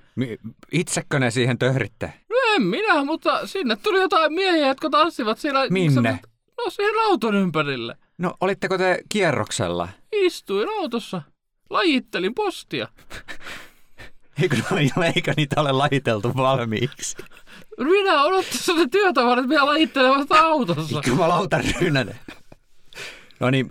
[0.73, 2.13] Itsekö ne siihen töhritte?
[2.31, 5.67] No en minä, mutta sinne tuli jotain miehiä, jotka tanssivat siellä.
[5.71, 5.95] Minne?
[5.95, 7.97] semmoset- No siihen auton ympärille.
[8.19, 9.89] No olitteko te kierroksella?
[10.13, 11.23] Istuin autossa.
[11.71, 12.89] Lajittelin postia.
[14.43, 14.57] Eikö,
[15.15, 17.17] eikö niitä ole lajiteltu valmiiksi?
[17.79, 21.01] Minä odotin sitä työtavarat vielä lajittelemasta autossa.
[21.07, 22.19] Jumalauta Ryynänen.
[23.41, 23.69] No niin,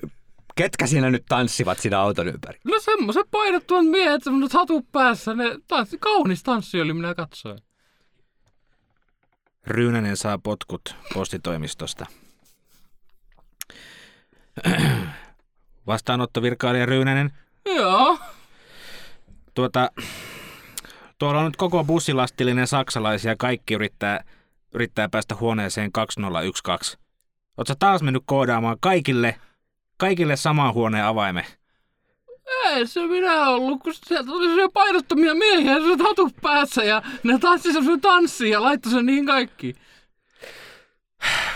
[0.55, 2.59] ketkä siinä nyt tanssivat siinä auton ympäri?
[2.63, 5.33] No semmoiset painottuvat miehet, semmoiset hatut päässä.
[5.33, 7.59] Ne tanssi, kaunis tanssi oli, minä katsoin.
[9.67, 12.05] Ryynänen saa potkut postitoimistosta.
[15.87, 17.33] Vastaanottovirkailija Ryynänen.
[17.65, 18.19] Joo.
[19.53, 19.91] Tuota,
[21.19, 23.35] tuolla on nyt koko bussilastillinen saksalaisia.
[23.35, 24.23] Kaikki yrittää,
[24.73, 26.97] yrittää päästä huoneeseen 2012.
[27.57, 29.35] Oletko taas mennyt koodaamaan kaikille,
[29.97, 31.45] kaikille saman huoneen avaimen?
[32.65, 37.39] Ei se minä ollut, kun sieltä tuli sellaisia painottomia miehiä, sellaiset hatut päässä ja ne
[37.39, 39.75] tanssi semmoisen tanssin ja laittoi sen niihin kaikkiin.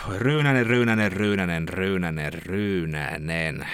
[0.10, 3.68] Oi, Ryynänen, Ryynänen, Ryynänen, Ryynänen, Ryynänen.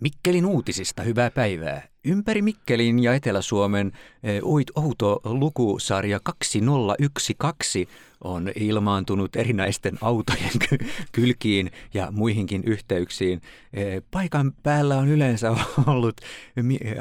[0.00, 1.89] Mikkelin uutisista hyvää päivää.
[2.04, 4.40] Ympäri Mikkelin ja Etelä-Suomen eh,
[4.74, 7.78] outo lukusarja 2012
[8.24, 10.50] on ilmaantunut erinäisten autojen
[11.12, 13.40] kylkiin ja muihinkin yhteyksiin.
[13.72, 15.50] Eh, paikan päällä on yleensä
[15.86, 16.20] ollut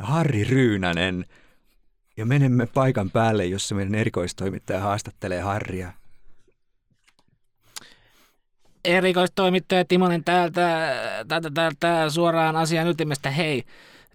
[0.01, 1.25] Harri Ryynänen
[2.17, 5.93] ja menemme paikan päälle, jossa meidän erikoistoimittaja haastattelee Harria.
[8.85, 10.93] Erikoistoimittaja Timonen täältä,
[11.27, 13.31] täältä, täältä suoraan asian ytimestä.
[13.31, 13.63] Hei,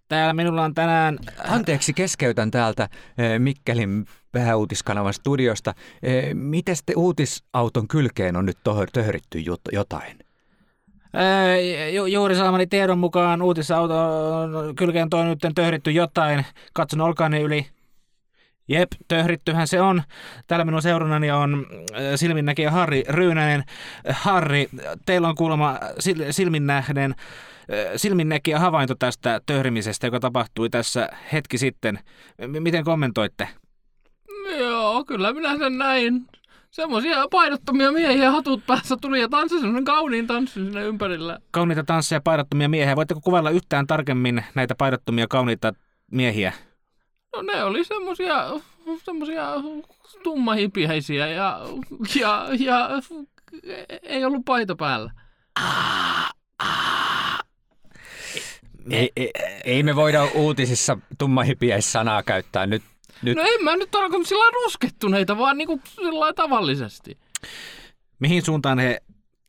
[0.08, 1.18] Täällä minulla on tänään...
[1.28, 2.88] Äh, Anteeksi, keskeytän täältä
[3.18, 5.74] eh, Mikkelin pääuutiskanavan studiosta.
[6.02, 8.58] Eh, Miten te uutisauton kylkeen on nyt
[8.92, 9.38] töhritty
[9.72, 10.18] jotain?
[11.16, 13.94] Äh, ju- juuri saamani tiedon mukaan uutisauto
[14.76, 16.44] kylkeen toi nyt töhritty jotain.
[16.72, 17.66] Katson olkaani yli.
[18.68, 20.02] Jep, töhrittyhän se on.
[20.46, 23.64] Täällä minun seurannani on äh, silminnäkijä Harri Ryynänen.
[24.10, 24.68] Harri,
[25.06, 27.14] teillä on kuulemma sil- silminnähden
[27.96, 31.98] silminnäkijä havainto tästä töhrimisestä, joka tapahtui tässä hetki sitten.
[32.48, 33.48] M- miten kommentoitte?
[34.58, 36.26] Joo, kyllä minä sen näin.
[36.70, 41.38] Semmoisia painottomia miehiä hatut päässä tuli ja tanssi semmoinen kauniin tanssi sinne ympärillä.
[41.50, 42.96] Kauniita tansseja painottomia miehiä.
[42.96, 45.72] Voitteko kuvailla yhtään tarkemmin näitä painottomia kauniita
[46.10, 46.52] miehiä?
[47.36, 48.50] No ne oli semmoisia
[49.04, 49.48] semmosia
[50.22, 51.60] tummahipiäisiä ja,
[52.20, 52.88] ja, ja
[54.02, 55.10] ei ollut paita päällä.
[55.60, 57.43] Ah, ah,
[58.90, 59.30] ei, ei,
[59.64, 62.82] ei me voida uutisissa tummahipiäis sanaa käyttää nyt.
[63.22, 63.36] nyt.
[63.36, 67.18] No en mä nyt tarkoita sillä ruskettuneita, vaan niin kuin sillä tavallisesti.
[68.18, 69.02] Mihin suuntaan he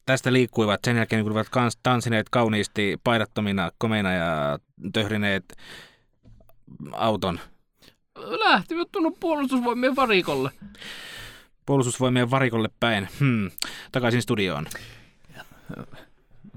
[0.05, 4.59] tästä liikkuivat sen jälkeen, kun olivat kans, tanssineet kauniisti, paidattomina, komeina ja
[4.93, 5.57] töhrineet
[6.91, 7.39] auton?
[8.15, 10.51] Lähtivät tuonne puolustusvoimien varikolle.
[11.65, 13.07] Puolustusvoimien varikolle päin.
[13.19, 13.51] Hmm.
[13.91, 14.65] Takaisin studioon.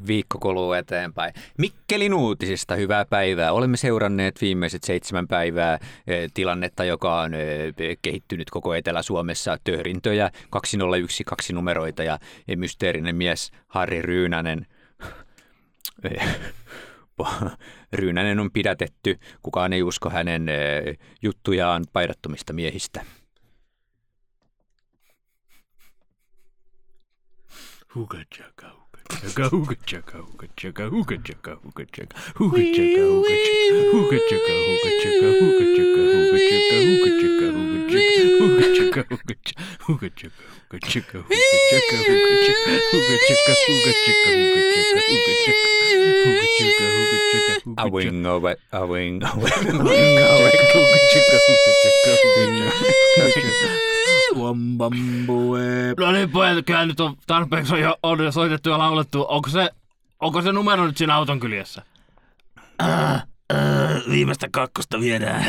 [0.07, 1.35] Viikko kuluu eteenpäin.
[1.59, 3.53] Mikkelin uutisista hyvää päivää.
[3.53, 9.59] Olemme seuranneet viimeiset seitsemän päivää eh, tilannetta, joka on eh, kehittynyt koko Etelä-Suomessa.
[9.65, 14.67] Töhrintöjä, 201, kaksi numeroita ja eh, mysteerinen mies Harri Ryynänen.
[17.93, 19.19] Ryynänen on pidätetty.
[19.43, 20.47] Kukaan ei usko hänen
[21.23, 23.05] juttujaan paidattomista miehistä.
[27.95, 28.78] Hukajakau.
[29.19, 33.03] chugga hooga chugga hooga chugga hooga chugga hooga chugga hooga chugga
[33.93, 37.97] hooga chugga hooga chugga hooga chugga hooga chugga hooga chugga hooga chugga hooga chugga hooga
[37.97, 40.33] chugga hooga chugga hooga chugga hooga chugga
[40.69, 41.35] Ooga chicka, ooga
[41.71, 45.65] chicka, ooga chicka, ooga chicka, ooga chicka, ooga chicka, ooga chicka,
[46.29, 47.55] ooga chicka, ooga chicka, ooga chicka.
[47.79, 49.79] Awing, awing, awing, awing,
[55.99, 59.27] No niin pojat, kyllä nyt on tarpeeksi on jo on jo soitettu ja laulettu.
[59.29, 59.71] Onko se,
[60.21, 61.83] onko se numero nyt siinä auton kyljessä?
[62.83, 63.23] Äh, äh,
[64.11, 65.45] viimeistä kakkosta viedään.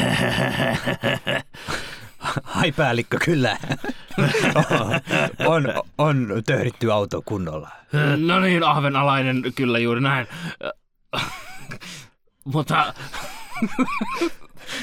[2.56, 3.58] Ai päällikkö, kyllä.
[5.48, 7.70] on, on töhritty auto kunnolla.
[8.28, 10.28] No niin, ahvenalainen, kyllä juuri näin.
[12.46, 12.94] Mutta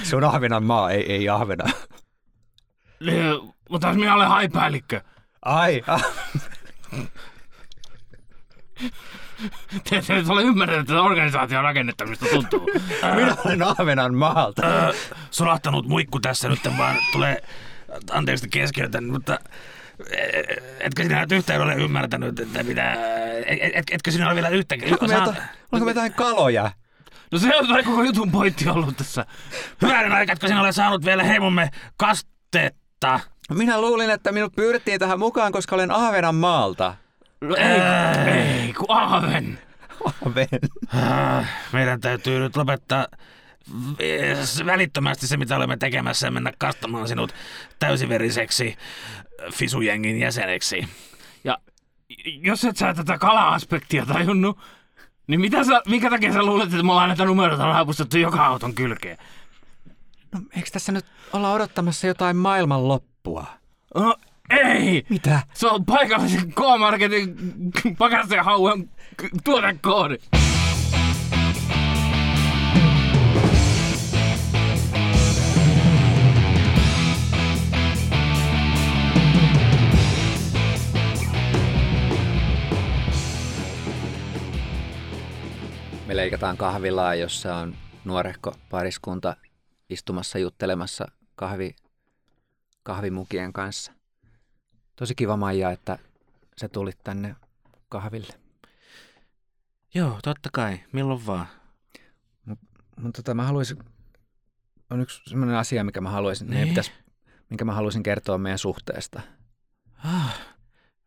[0.03, 1.64] Se on Ahvenan maa, ei, ei Ahvena.
[3.01, 3.25] niin,
[3.70, 5.01] mutta minä olen haipäällikkö,
[5.42, 6.05] Ai, ah.
[9.90, 12.70] Te ette nyt ole ymmärtänyt tätä organisaation rakennetta, mistä tuntuu.
[13.16, 14.62] minä olen Ahvenan maalta.
[15.31, 17.42] Solahtanut muikku tässä nyt vaan tulee,
[18.11, 19.38] anteeksi keskeytän, mutta
[20.11, 22.92] eh, etkö sinä nyt yhtään ole ymmärtänyt, että mitä,
[23.46, 25.37] et, et, etkö sinä ole vielä yhtään, Onko me, jotain,
[25.72, 26.70] onko me jotain kaloja?
[27.33, 29.27] No se on koko jutun pointti ollut tässä.
[29.83, 33.20] hyvänen aika, etkö sinä ole saanut vielä heimomme kastetta?
[33.55, 36.94] Minä luulin, että minut pyydettiin tähän mukaan, koska olen Ahvenan maalta.
[37.40, 37.81] No ei,
[38.33, 38.87] ei, kun.
[38.88, 39.59] Ahven.
[40.94, 43.07] Ah, Meidän täytyy nyt lopettaa
[44.66, 47.35] välittömästi se, mitä olemme tekemässä ja mennä kastamaan sinut
[47.79, 48.77] täysiveriseksi
[49.53, 50.88] Fisujengin jäseneksi.
[51.44, 51.59] Ja
[52.40, 54.59] jos et sä tätä kala-aspektia tajunnut,
[55.27, 58.75] niin mitä sä, minkä takia sä luulet, että me ollaan näitä numeroita raapustettu joka auton
[58.75, 59.18] kylkeen?
[60.33, 63.46] No, eikö tässä nyt olla odottamassa jotain maailman loppua?
[63.94, 64.16] No
[64.50, 65.06] ei!
[65.11, 65.42] Mitä?
[65.54, 67.35] Se on paikallisen K-Marketin
[67.98, 68.90] pakasten hauen
[69.44, 70.16] tuotekoodi.
[86.06, 89.37] Me leikataan kahvilaa, jossa on nuorehko pariskunta
[89.90, 91.76] istumassa juttelemassa kahvi,
[92.82, 93.95] kahvimukien kanssa.
[94.96, 95.98] Tosi kiva Maija, että
[96.61, 97.37] sä tulit tänne
[97.88, 98.35] kahville.
[99.94, 100.80] Joo, totta kai.
[100.92, 101.46] Milloin vaan.
[102.96, 103.78] Mutta tota, mä haluaisin
[104.90, 106.56] on yksi sellainen asia, mikä mä haluaisin, niin.
[106.56, 106.68] Niin.
[106.68, 106.92] pitäisi,
[107.50, 109.20] minkä mä haluaisin kertoa meidän suhteesta.
[110.04, 110.38] Ah,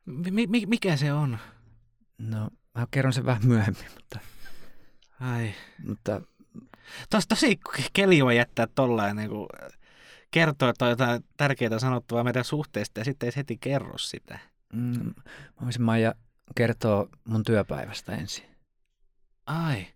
[0.05, 1.37] mi- mi- mikä se on?
[2.17, 4.19] No, mä kerron sen vähän myöhemmin, mutta,
[5.19, 5.53] Ai.
[5.87, 6.21] mutta
[7.09, 7.59] Tos tosi
[7.93, 9.47] keljoa jättää tollain niin kuin,
[10.31, 14.39] kertoa, että on jotain tärkeää sanottavaa meidän suhteesta ja sitten ei heti kerro sitä.
[14.73, 16.13] mm, mä voisin Maija
[16.55, 18.45] kertoa mun työpäivästä ensin.
[19.45, 19.87] Ai,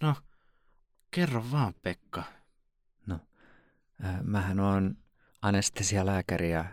[0.00, 0.16] no
[1.10, 2.22] kerro vaan Pekka.
[4.04, 4.96] Äh, Mähän on
[5.42, 6.64] anestesialääkäri ja,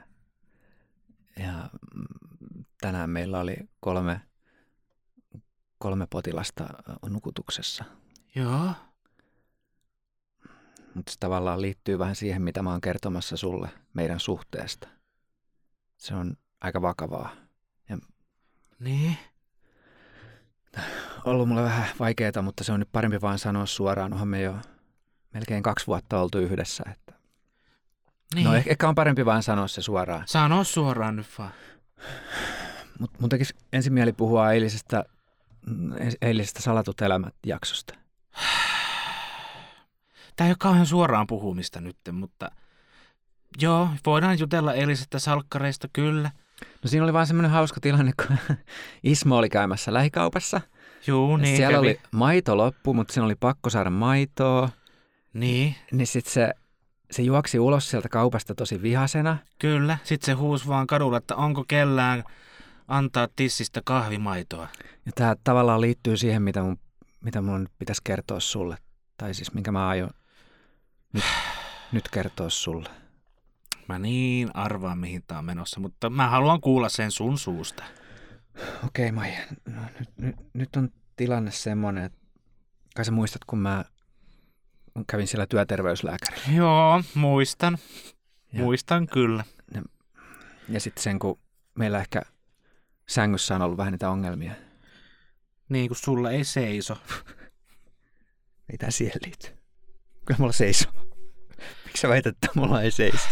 [1.40, 1.70] ja
[2.82, 4.22] tänään meillä oli kolme,
[5.78, 6.68] kolme potilasta
[7.10, 7.84] nukutuksessa.
[8.36, 8.72] Joo.
[10.96, 14.88] Mutta se tavallaan liittyy vähän siihen, mitä mä oon kertomassa sulle meidän suhteesta.
[15.98, 17.36] Se on aika vakavaa.
[18.80, 19.18] Niin.
[21.26, 24.14] Ollut mulle vähän vaikeaa, mutta se on nyt parempi vaan sanoa suoraan.
[24.14, 24.56] Onhan me jo
[25.34, 26.84] melkein kaksi vuotta oltu yhdessä.
[26.92, 27.14] Että.
[28.36, 28.46] niin.
[28.46, 30.24] No ehkä, on parempi vaan sanoa se suoraan.
[30.26, 31.52] Sano suoraan nyt vaan.
[33.00, 35.06] Mutta mun tekisi ensin mieli puhua eilisestä,
[35.66, 37.94] mm, eilisestä Salatut elämät jaksosta.
[40.40, 42.52] Tämä ei ole kauhean suoraan puhumista nyt, mutta
[43.62, 46.32] joo, voidaan jutella eilisestä salkkareista kyllä.
[46.84, 48.38] No siinä oli vaan semmoinen hauska tilanne, kun
[49.04, 50.62] Ismo oli käymässä lähikaupassa.
[51.08, 51.88] Juu, niin Siellä kävi.
[51.88, 54.70] oli maito loppu, mutta siinä oli pakko saada maitoa.
[55.34, 56.54] Niin, Niin sitten se,
[57.12, 59.38] se juoksi ulos sieltä kaupasta tosi vihasena.
[59.60, 59.98] kyllä.
[60.04, 62.24] Sitten se huusi vaan kadulla, että onko kellään
[62.88, 64.68] antaa tissistä kahvimaitoa.
[65.06, 66.78] Ja tämä tavallaan liittyy siihen, mitä mun,
[67.22, 68.78] mitä mun pitäisi kertoa sulle.
[69.18, 70.10] Tai siis minkä mä aion
[71.14, 71.24] nyt,
[71.92, 72.90] nyt kertoa sulle.
[73.88, 77.84] Mä niin arvaan, mihin tää on menossa, mutta mä haluan kuulla sen sun suusta.
[78.86, 82.20] Okei Maija, no, nyt, nyt, nyt on tilanne semmoinen, että
[82.96, 83.86] kai sä muistat, kun mä
[85.08, 86.52] kävin siellä työterveyslääkärillä.
[86.58, 87.78] Joo, muistan.
[88.54, 89.44] Ja- Muistan kyllä.
[90.70, 91.40] Ja sitten sen, kun
[91.76, 92.22] meillä ehkä
[93.08, 94.54] sängyssä on ollut vähän niitä ongelmia.
[95.70, 96.98] Niin kuin sulla ei seiso.
[98.72, 99.59] Ei tää siihen liity.
[100.30, 100.92] Kyllä mulla seisoo.
[101.86, 103.28] Miksi sä väität, että mulla ei seiso?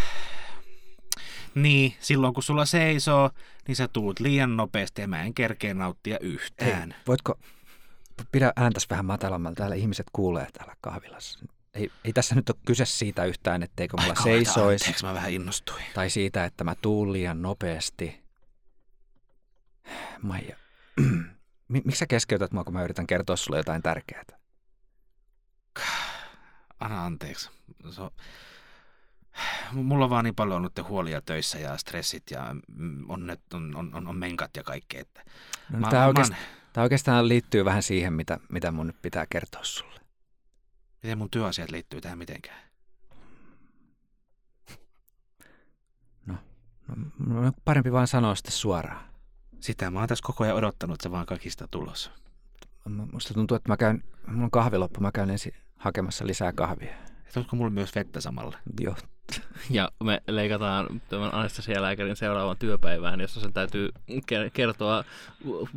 [1.55, 3.29] Niin, silloin kun sulla seisoo,
[3.67, 6.95] niin sä tuut liian nopeasti ja mä en kerkeä nauttia yhtään.
[7.07, 7.39] voitko,
[8.31, 9.55] pidä ääntäs vähän matalammalla.
[9.55, 11.39] Täällä ihmiset kuulee täällä kahvilassa.
[11.73, 14.85] Ei, ei tässä nyt ole kyse siitä yhtään, etteikö mulla Ai kauheeta, seisoisi.
[14.85, 15.83] Anteeksi, mä vähän innostuin.
[15.93, 18.23] Tai siitä, että mä tuun liian nopeasti.
[20.21, 20.55] Maija,
[21.69, 24.23] mi- miksi sä keskeytät mua, kun mä yritän kertoa sulle jotain tärkeää?
[26.79, 27.49] Anna anteeksi.
[27.89, 28.11] Se on...
[29.71, 34.07] Mulla on vaan niin paljon nyt huolia töissä ja stressit ja mm, on, on, on,
[34.07, 35.01] on, menkat ja kaikkea.
[35.01, 35.23] Että
[35.69, 36.37] No, mä, tämä, mä, oikeast, mä,
[36.73, 39.99] tämä oikeastaan liittyy vähän siihen, mitä, mitä mun nyt pitää kertoa sulle.
[41.03, 42.59] miten mun työasiat liittyy tähän mitenkään?
[46.25, 46.35] No,
[47.27, 49.05] no, parempi vaan sanoa sitten suoraan.
[49.59, 52.11] Sitä mä oon tässä koko ajan odottanut, että se vaan kaikista tulos.
[53.11, 56.93] Musta tuntuu, että mä käyn, mulla on kahvi loppu, mä käyn ensin hakemassa lisää kahvia.
[57.27, 58.57] Et olisiko mulla myös vettä samalla?
[58.79, 58.95] Joo,
[59.69, 65.03] Ja me leikataan tämän anestesialääkärin seuraavan työpäivään, jossa sen täytyy ke- kertoa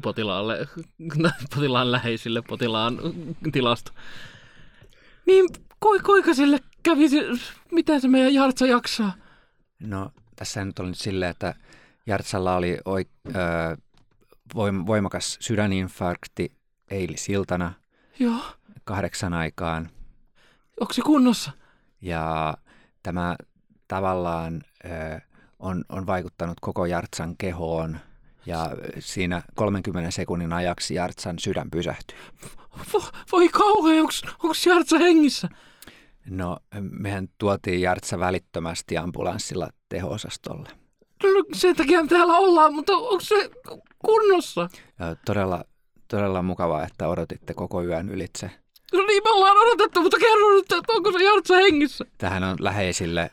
[0.03, 0.69] potilaalle,
[1.55, 2.99] potilaan läheisille potilaan
[3.53, 3.93] tilasta.
[5.27, 5.49] Niin,
[5.81, 7.07] kui, kuinka sille kävi,
[7.73, 9.13] mitä se meidän Jartsa jaksaa?
[9.81, 11.55] no tässä nyt oli nyt silleen, että
[12.07, 13.77] Jartsalla oli oi, ö,
[14.55, 16.53] voim, voimakas sydäninfarkti
[16.91, 17.73] eilisiltana
[18.19, 18.41] Joo,
[18.91, 19.91] kahdeksan aikaan.
[20.81, 21.53] onko se kunnossa?
[22.01, 22.55] Ja
[23.03, 23.37] tämä
[23.89, 25.21] tavallaan ö,
[25.59, 27.99] on, on vaikuttanut koko Jartsan kehoon.
[28.47, 32.19] Ja siinä 30 sekunnin ajaksi Jartsan sydän pysähtyi.
[32.93, 34.09] Vo, voi kauhean,
[34.43, 35.49] onko Jartsa hengissä?
[36.27, 40.69] No, mehän tuotiin Jartsa välittömästi ambulanssilla teho-osastolle.
[41.23, 43.51] No, sen takia täällä ollaan, mutta onko se
[43.99, 44.69] kunnossa?
[44.99, 45.65] Ja todella,
[46.09, 48.51] todella mukavaa, että odotitte koko yön ylitse.
[48.93, 52.05] No niin, me ollaan odotettu, mutta kerro nyt, että onko se Jartsa hengissä?
[52.19, 53.31] Tähän on läheisille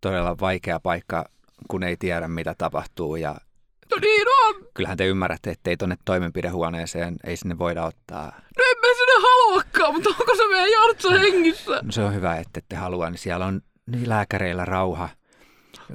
[0.00, 1.24] todella vaikea paikka,
[1.68, 3.16] kun ei tiedä, mitä tapahtuu.
[3.16, 3.36] Ja
[3.90, 4.54] No niin on.
[4.74, 8.24] kyllähän te ymmärrätte, että ei tuonne toimenpidehuoneeseen, ei sinne voida ottaa.
[8.26, 11.72] No en mä sinne haluakaan, mutta onko se meidän Jartsa hengissä?
[11.82, 15.08] No se on hyvä, että ette halua, niin siellä on niin lääkäreillä rauha,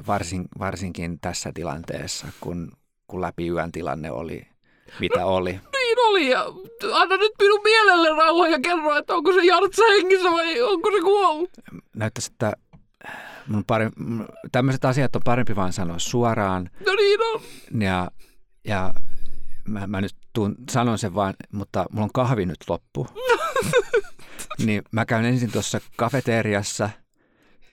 [0.07, 2.71] varsin, varsinkin tässä tilanteessa, kun,
[3.07, 4.47] kun läpi yön tilanne oli,
[4.99, 5.59] mitä oli.
[6.09, 6.45] Oli, ja
[6.93, 11.01] anna nyt minun mielelle rauha ja kerro, että onko se Jartsa hengissä vai onko se
[11.01, 11.49] kuollut?
[11.95, 12.53] Näyttäisi, että
[13.47, 13.89] mun pare,
[14.51, 16.69] tämmöiset asiat on parempi vaan sanoa suoraan.
[16.85, 17.41] No niin on.
[17.81, 18.11] Ja,
[18.67, 18.93] ja
[19.67, 23.07] mä, mä nyt tuun, sanon sen vaan, mutta mulla on kahvi nyt loppu.
[24.65, 26.89] niin mä käyn ensin tuossa kafeteriassa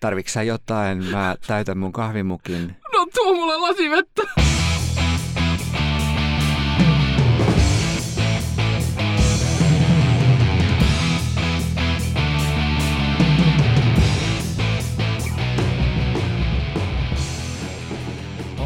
[0.01, 1.05] Tarviks sä jotain?
[1.05, 2.76] Mä täytän mun kahvimukin.
[2.93, 4.22] No tuo mulle lasi vettä.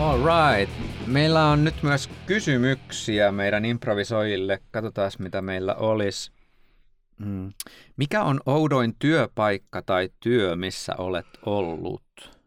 [0.01, 0.75] All right.
[1.07, 4.59] Meillä on nyt myös kysymyksiä meidän improvisoijille.
[4.71, 6.33] Katsotaan, mitä meillä olisi.
[7.19, 7.53] Mm.
[7.97, 12.40] Mikä on oudoin työpaikka tai työ, missä olet ollut?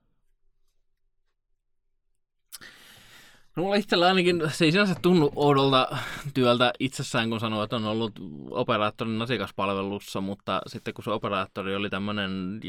[3.55, 5.97] No mulla itsellä ainakin, se ei sinänsä tunnu oudolta
[6.33, 8.11] työltä itsessään, kun sanoo, että on ollut
[8.51, 12.61] operaattorin asiakaspalvelussa, mutta sitten kun se operaattori oli tämmöinen,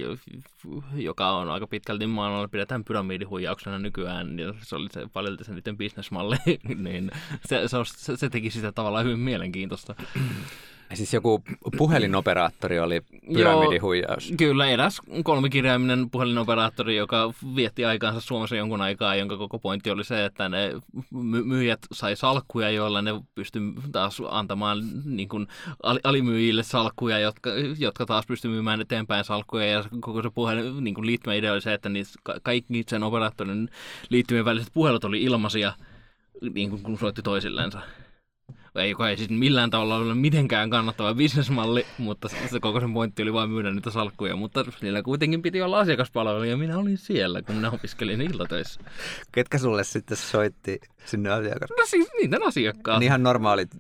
[0.95, 5.77] joka on aika pitkälti maailmalla pidetään pyramidihuijauksena nykyään, ja se oli se paljon se niiden
[5.77, 6.37] bisnesmalli,
[6.85, 7.11] niin
[7.47, 9.95] se, se, se, se teki sitä tavallaan hyvin mielenkiintoista.
[10.95, 11.43] Siis joku
[11.79, 13.01] puhelinoperaattori oli
[13.35, 14.33] pyramidihuijaus.
[14.39, 20.25] Kyllä, eräs kolmikirjaiminen puhelinoperaattori, joka vietti aikaansa Suomessa jonkun aikaa, jonka koko pointti oli se,
[20.25, 20.73] että ne
[21.11, 23.63] my- myyjät sai salkkuja, joilla ne pystyi
[23.93, 25.47] taas antamaan niin kuin
[26.05, 29.67] alimyyjille salkkuja, jotka, jotka taas pystyi myymään eteenpäin salkkuja.
[29.67, 33.69] Ja koko se puhelin, niin kuin liittymäidea oli se, että niissä kaikki sen operaattorin
[34.09, 35.73] liittymien väliset puhelut oli ilmaisia,
[36.55, 37.81] niin kuin kun soitti toisillensa
[38.83, 43.33] joka ei siis millään tavalla ole mitenkään kannattava bisnesmalli, mutta se koko sen pointti oli
[43.33, 47.55] vain myydä niitä salkkuja, mutta niillä kuitenkin piti olla asiakaspalvelu ja minä olin siellä, kun
[47.55, 48.81] minä opiskelin iltatöissä.
[49.33, 51.71] Ketkä sulle sitten soitti sinne asiakas?
[51.79, 52.99] No siis niiden asiakkaat.
[53.01, 53.71] Niin ihan normaalit.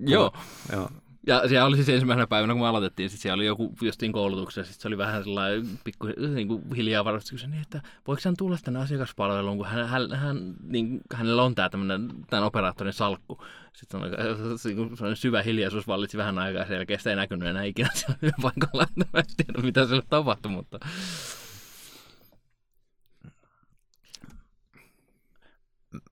[0.00, 0.32] Joo.
[0.72, 0.90] Joo.
[1.26, 4.72] Ja siellä oli siis ensimmäisenä päivänä, kun me aloitettiin, siis siellä oli joku justiin koulutuksessa,
[4.72, 8.36] sitten se oli vähän sellainen pikku niin kuin hiljaa varmasti kysyi, niin, että voiko hän
[8.38, 13.44] tulla tänne asiakaspalveluun, kun hän, hän, hän niin, hänellä on tämä tämmöinen, tämän operaattorin salkku.
[13.72, 14.10] Sitten on
[14.58, 18.82] sellainen syvä hiljaisuus vallitsi vähän aikaa, sen jälkeen sitä ei näkynyt enää ikinä siellä paikalla,
[18.82, 20.78] että mä en tiedä mitä siellä tapahtui, mutta...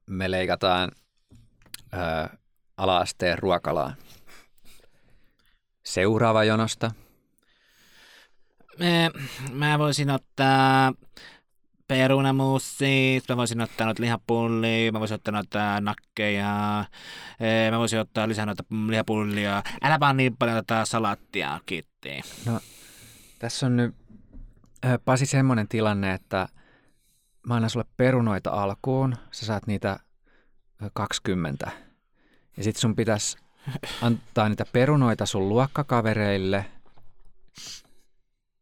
[0.06, 0.90] Me leikataan
[1.92, 2.36] ää,
[2.76, 3.94] ala-asteen ruokalaan.
[5.88, 6.90] Seuraava jonosta.
[8.78, 9.10] Mä,
[9.52, 10.92] mä voisin ottaa
[11.88, 16.84] perunamussi, mä voisin ottaa noita lihapullia, mä voisin ottaa noita nakkeja,
[17.70, 19.62] mä voisin ottaa lisää noita lihapullia.
[19.82, 22.20] Älä vaan niin paljon tätä salaattia, kiitti.
[22.46, 22.60] No,
[23.38, 23.94] tässä on nyt
[24.84, 26.48] äh, Pasi semmoinen tilanne, että
[27.46, 30.00] mä annan sulle perunoita alkuun, sä saat niitä
[30.92, 31.70] 20.
[32.56, 33.38] Ja sit sun pitäisi
[34.02, 36.64] antaa niitä perunoita sun luokkakavereille.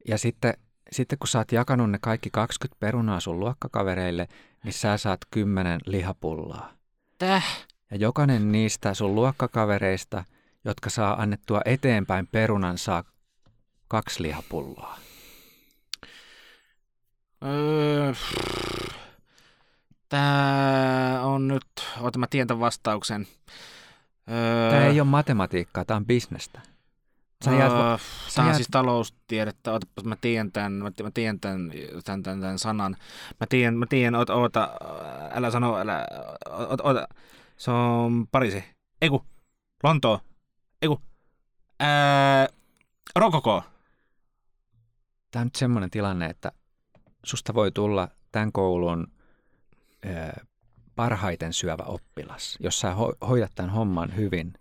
[0.09, 0.55] Ja sitten,
[0.93, 4.29] sitten kun sä oot jakanut ne kaikki 20 perunaa sun luokkakavereille,
[4.65, 6.73] niin sä saat 10 lihapullaa.
[7.19, 7.67] Täh?
[7.91, 10.25] Ja jokainen niistä sun luokkakavereista,
[10.65, 13.05] jotka saa annettua eteenpäin perunan, saa
[13.89, 14.99] kaksi lihapulloa.
[17.45, 18.13] Öö,
[20.09, 21.67] tää on nyt,
[22.01, 23.27] oota mä tiedän tämän vastauksen.
[24.31, 26.61] Öö, tämä ei ole matematiikkaa, tämä on bisnestä.
[27.45, 27.99] Sä jäät, öö,
[28.29, 28.57] sä tämä on jäät...
[28.57, 29.73] siis taloustiedettä.
[29.73, 31.73] Ootapas, mä tiedän tämän, mä, mä tiedän tämän,
[32.05, 32.97] tämän, tämän, tämän sanan.
[33.41, 34.71] Mä tiedän, mä tiedän, oota, oota
[35.35, 36.07] älä sano, älä,
[36.51, 37.09] oota, oota.
[37.57, 38.65] Se on Pariisi.
[39.03, 39.25] Eiku,
[39.83, 40.21] Lontoo.
[40.83, 41.01] Eiku,
[41.81, 42.49] ää,
[43.17, 43.63] Rokoko.
[45.31, 46.53] Tämä on nyt semmoinen tilanne, että
[47.25, 49.07] susta voi tulla tämän koulun
[50.97, 54.53] parhaiten syövä oppilas, jos sä ho- hoidat tämän homman hyvin,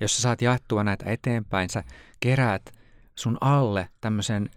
[0.00, 1.84] jos sä saat jaettua näitä eteenpäin, sä
[2.20, 2.72] keräät
[3.14, 4.50] sun alle tämmöisen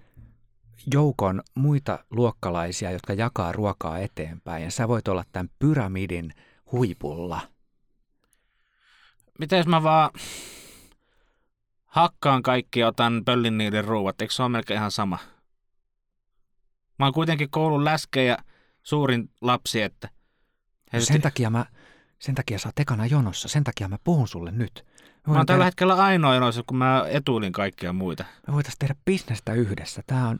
[0.93, 6.33] joukon muita luokkalaisia, jotka jakaa ruokaa eteenpäin, ja sä voit olla tämän pyramidin
[6.71, 7.41] huipulla.
[9.39, 10.09] Miten mä vaan
[11.85, 15.17] hakkaan kaikki ja otan pöllin niiden ruuat, eikö se ole melkein ihan sama?
[16.99, 18.37] Mä oon kuitenkin koulun läskeä ja
[18.83, 20.09] suurin lapsi, että–
[20.93, 21.65] No sen, takia mä,
[22.19, 24.85] sen takia sä oot ekana jonossa, sen takia mä puhun sulle nyt.
[25.27, 28.25] Mä, mä oon tällä hetkellä ainoa jonossa, kun mä etuilin kaikkia muita.
[28.47, 30.03] Me voitais tehdä bisnestä yhdessä.
[30.07, 30.39] Tää on,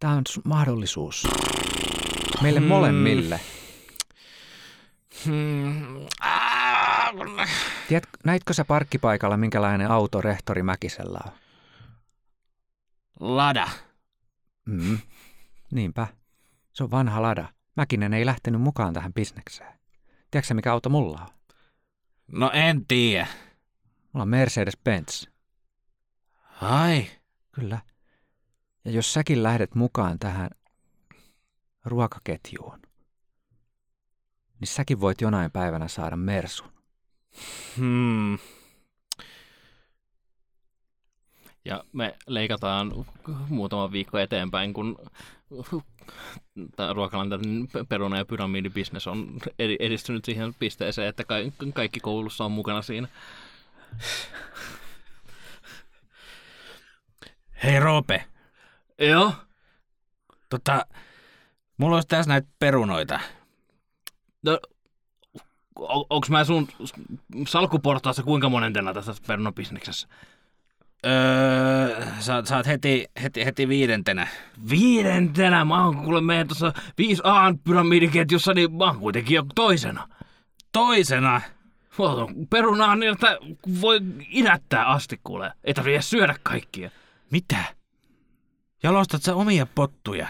[0.00, 1.26] tää on mahdollisuus.
[2.42, 2.68] Meille hmm.
[2.68, 3.40] molemmille.
[5.24, 6.06] Hmm.
[7.88, 11.32] Tiedät, näitkö sä parkkipaikalla, minkälainen auto rehtori Mäkisellä on?
[13.20, 13.68] Lada.
[14.64, 14.98] Mm.
[15.70, 16.06] Niinpä.
[16.72, 17.48] Se on vanha lada.
[17.76, 19.74] Mäkinen ei lähtenyt mukaan tähän bisnekseen.
[20.30, 21.28] Tiedätkö mikä auto mulla on?
[22.28, 23.26] No en tiedä.
[24.12, 25.30] Mulla on Mercedes-Benz.
[26.62, 27.06] Ai.
[27.52, 27.80] Kyllä.
[28.84, 30.50] Ja jos säkin lähdet mukaan tähän
[31.84, 32.82] ruokaketjuun,
[34.60, 36.72] niin säkin voit jonain päivänä saada Mersun.
[37.76, 38.38] Hmm.
[41.64, 42.92] Ja me leikataan
[43.48, 44.98] muutama viikko eteenpäin, kun
[46.76, 51.34] tämä ruokalantarin peruna- ja pyramidibisnes on edi- edistynyt siihen pisteeseen, että ka-
[51.74, 53.08] kaikki koulussa on mukana siinä.
[57.64, 58.24] Hei Roope,
[58.98, 59.32] Joo.
[60.48, 60.86] tota,
[61.76, 63.20] mulla olisi tässä näitä perunoita.
[64.42, 64.58] No,
[65.76, 66.68] on, onks mä sun
[67.48, 70.08] salkkuportaassa kuinka monentena tässä perunabisneksessä?
[71.06, 74.28] Öö, sä, sä oot heti, heti, heti viidentenä.
[74.70, 80.08] Viidentenä, mä oon kuule meidän tuossa 5A pyramidiketjussa, niin mä oon kuitenkin jo toisena.
[80.72, 81.40] Toisena.
[82.50, 83.38] Perunaa on niin, että
[83.80, 85.52] voi idättää asti kuule.
[85.64, 86.90] Ei tarvitse syödä kaikkia.
[87.30, 87.64] Mitä?
[88.82, 90.28] Jalostat sä omia pottuja?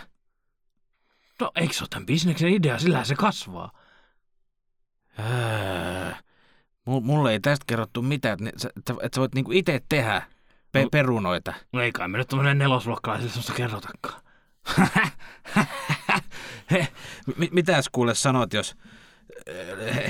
[1.40, 2.78] No eikö se ole tämän bisneksen idea?
[2.78, 3.70] Sillähän se kasvaa.
[5.18, 6.12] Öö,
[6.84, 10.22] mulle ei tästä kerrottu mitään, että, sä, että, että sä voit niinku itse tehdä
[10.74, 10.88] pe- No.
[10.90, 11.54] perunoita.
[11.72, 14.20] No ei kai me nyt tämmönen nelosluokkalaisille semmoista kerrotakaan.
[16.70, 16.88] He,
[17.38, 18.76] mi- mitäs kuule sanot, jos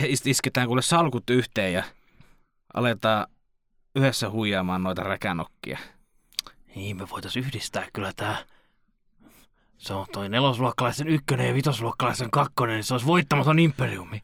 [0.07, 1.83] is- isketään kuule salkut yhteen ja
[2.75, 3.27] aletaan
[3.97, 5.79] yhdessä huijaamaan noita räkänokkia?
[6.75, 8.37] Niin, me voitais yhdistää kyllä tää.
[9.79, 14.23] Se on toi nelosluokkalaisen ykkönen ja vitosluokkalaisen kakkonen, niin se olisi voittamaton imperiumi.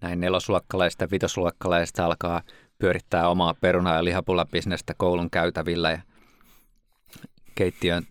[0.00, 2.42] Näin nelosluokkalaiset ja vitosluokkalaiset alkaa
[2.80, 6.00] pyörittää omaa peruna- ja lihapullabisnestä koulun käytävillä ja
[7.54, 8.06] keittiön,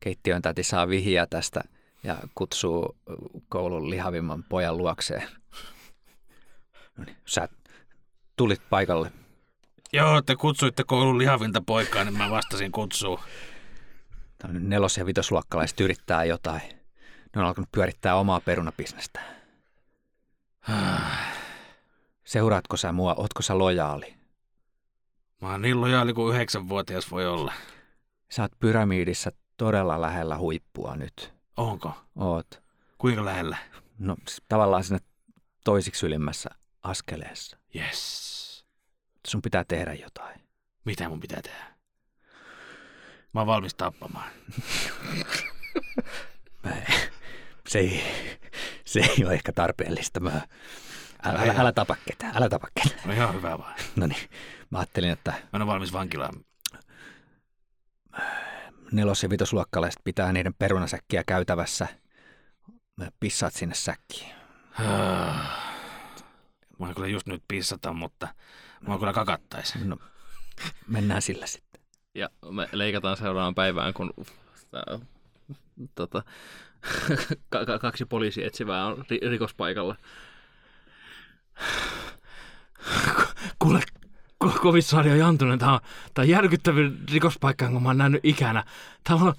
[0.00, 1.60] keittiön täti saa vihiä tästä
[2.02, 2.96] ja kutsuu
[3.48, 5.28] koulun lihavimman pojan luokseen.
[6.96, 7.48] No niin, sä
[8.36, 9.12] tulit paikalle.
[9.92, 13.20] Joo, te kutsuitte koulun lihavinta poikaa, niin mä vastasin kutsuun.
[14.48, 16.62] Nelos- ja vitosluokkalaiset yrittää jotain.
[17.36, 19.20] Ne on alkanut pyörittää omaa perunabisnestä.
[22.24, 23.14] Seuraatko sä mua?
[23.14, 24.14] Ootko sä lojaali?
[25.40, 27.52] Mä oon niin lojaali kuin yhdeksänvuotias voi olla.
[28.30, 31.34] Sä oot pyramiidissa todella lähellä huippua nyt.
[31.56, 31.94] Onko?
[32.16, 32.62] Oot.
[32.98, 33.56] Kuinka lähellä?
[33.98, 34.16] No
[34.48, 35.00] tavallaan sinne
[35.64, 36.50] toisiksi ylimmässä
[36.82, 37.56] askeleessa.
[37.76, 38.64] Yes.
[39.26, 40.40] Sun pitää tehdä jotain.
[40.84, 41.64] Mitä mun pitää tehdä?
[43.32, 44.30] Mä oon valmis tappamaan.
[46.64, 46.70] Mä,
[47.68, 48.02] se, ei,
[48.84, 50.20] se ei ole ehkä tarpeellista.
[50.20, 50.40] Mä,
[51.26, 53.00] älä, älä, älä tapa ketään, älä tapa ketään.
[53.08, 53.74] No ihan hyvä vaan.
[53.96, 54.28] No niin,
[54.70, 56.34] mä ajattelin, että Mä en ole valmis vankilaan.
[58.92, 61.88] nelos- ja vitosluokkalaiset pitää niiden perunasäkkiä käytävässä.
[62.96, 64.34] Mä pissaat sinne säkkiin.
[66.78, 68.28] Mä oon kyllä just nyt pissata, mutta
[68.88, 69.74] mä kyllä kakattais.
[69.84, 69.96] No,
[70.88, 71.80] mennään sillä sitten.
[72.14, 74.14] Ja me leikataan seuraavaan päivään, kun
[74.70, 74.98] tää,
[75.94, 76.22] tota,
[77.50, 79.96] ka- ka- kaksi poliisietsivää on ri- rikospaikalla.
[83.58, 83.80] Kuule,
[84.44, 85.80] ko- komissaari on Jantunen, tämä on,
[86.14, 88.64] tää on järkyttävin rikospaikka, jonka mä oon nähnyt ikänä.
[89.04, 89.34] Täällä on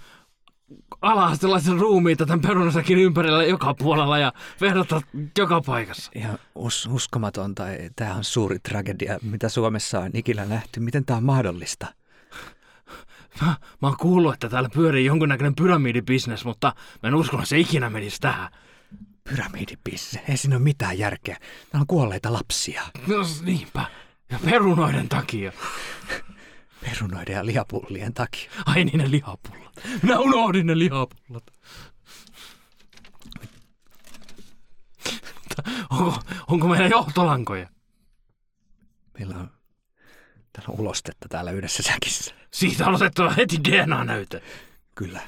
[1.01, 5.01] ala-astelaisen ruumiita tämän perunasäkin ympärillä joka puolella ja verrata
[5.37, 6.11] joka paikassa.
[6.15, 7.63] Ihan us- uskomatonta.
[7.95, 10.79] Tämä on suuri tragedia, mitä Suomessa on ikinä nähty.
[10.79, 11.87] Miten tämä on mahdollista?
[13.41, 13.47] Mä,
[13.81, 17.89] mä oon kuullut, että täällä pyörii jonkunnäköinen pyramidibisnes, mutta mä en usko, että se ikinä
[17.89, 18.51] menisi tähän.
[19.29, 20.23] Pyramidipisse.
[20.29, 21.37] Ei siinä ole mitään järkeä.
[21.39, 22.81] Täällä on kuolleita lapsia.
[23.07, 23.85] No niinpä.
[24.31, 25.51] Ja perunoiden takia.
[26.81, 28.51] Perunoiden ja lihapullien takia.
[28.65, 29.73] Ai niin ne lihapullat.
[30.01, 31.43] Minä unohdin ne lihapullat.
[35.89, 37.69] Onko, onko meillä johtolankoja?
[39.19, 39.51] Meillä on,
[40.53, 42.35] täällä on ulostetta täällä yhdessä säkissä.
[42.53, 44.41] Siitä on otettava heti DNA-näyte.
[44.95, 45.21] Kyllä.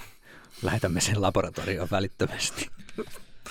[0.62, 2.70] Lähetämme sen laboratorioon välittömästi.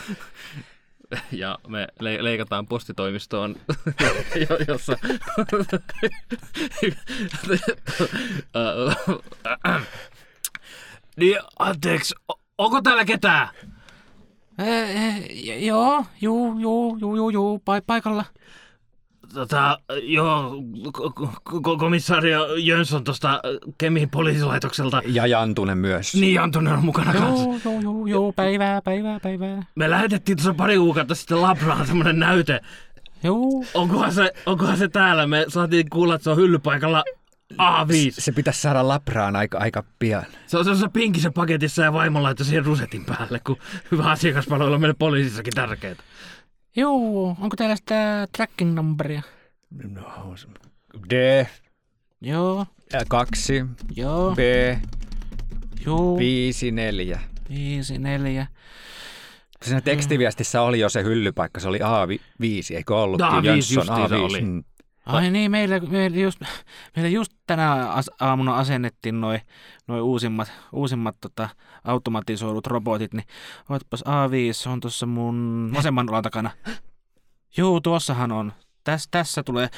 [1.33, 3.57] Ja me le- leikataan postitoimistoon,
[4.49, 4.97] jo- jossa...
[11.17, 12.15] niin, anteeksi,
[12.59, 13.49] onko täällä ketään?
[15.61, 18.25] joo, juu, juu, juu, juu, juu, pa- paikalla.
[19.35, 20.55] Tota, joo,
[20.99, 23.41] ko- Jönsson tuosta
[23.79, 25.03] Kemin poliisilaitokselta.
[25.07, 26.15] Ja Jantunen myös.
[26.15, 27.45] Niin, Antonen on mukana kanssa.
[27.45, 29.63] Joo, joo, joo, joo, päivää, päivää, päivää.
[29.75, 32.61] Me lähetettiin tuossa pari kuukautta sitten Labraan semmonen näyte.
[33.23, 33.65] Joo.
[33.75, 35.27] Onkohan se, onkohan se täällä?
[35.27, 37.05] Me saatiin kuulla, että se on hyllypaikalla
[37.55, 37.87] A5.
[38.11, 40.25] Se pitäisi saada Labraan aika, aika pian.
[40.47, 43.57] Se on sellaisessa pinkisen paketissa ja vaimo laittoi siihen rusetin päälle, kun
[43.91, 45.95] hyvä asiakaspalvelu on meille poliisissakin tärkeää.
[46.77, 49.23] Joo, onko teillä sitä tracking numberia?
[49.89, 50.35] No,
[51.11, 51.47] D,
[52.21, 52.67] Joo,
[53.09, 53.65] kaksi,
[53.97, 54.39] joo, B,
[55.87, 57.21] joo, viisi, neljä.
[57.49, 58.47] viisi, neljä.
[59.65, 63.29] Siinä tekstiviestissä oli jo se hyllypaikka, se oli A5, eikö ollutkin?
[63.29, 64.41] A5 Jönsson justiinsa oli.
[64.41, 64.65] Mm.
[65.07, 66.41] Ai niin, meillä, meillä, just,
[66.97, 69.41] meillä just tänä aamuna asennettiin noin
[69.87, 71.49] noi uusimmat, uusimmat tota,
[71.85, 73.27] automatisoidut robotit, niin
[73.69, 76.51] ootpas A5, on tuossa mun vasemman olan takana.
[77.57, 78.53] Juu, tuossahan on.
[78.85, 79.69] Täs, tässä tulee...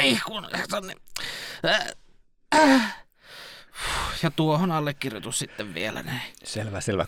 [0.00, 0.48] Ei, kun...
[0.70, 0.94] Tonne.
[4.22, 6.20] Ja tuohon allekirjoitus sitten vielä näin.
[6.44, 7.06] Selvä, selvä.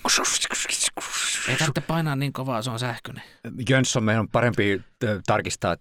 [1.49, 3.22] Ei tarvitse painaa niin kovaa, se on sähköinen.
[3.68, 4.83] Jönsson, meidän on parempi
[5.27, 5.77] tarkistaa.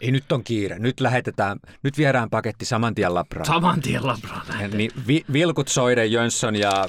[0.00, 0.78] Ei nyt on kiire.
[0.78, 3.46] Nyt lähetetään, nyt viedään paketti saman tien labraan.
[3.46, 4.46] Saman tien labraan.
[4.72, 6.88] Niin vi, vilkut soiden Jönsson ja,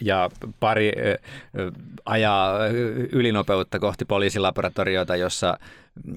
[0.00, 0.30] ja
[0.60, 1.18] pari ö,
[1.58, 1.72] ö,
[2.04, 2.66] ajaa
[3.12, 5.58] ylinopeutta kohti poliisilaboratoriota, jossa,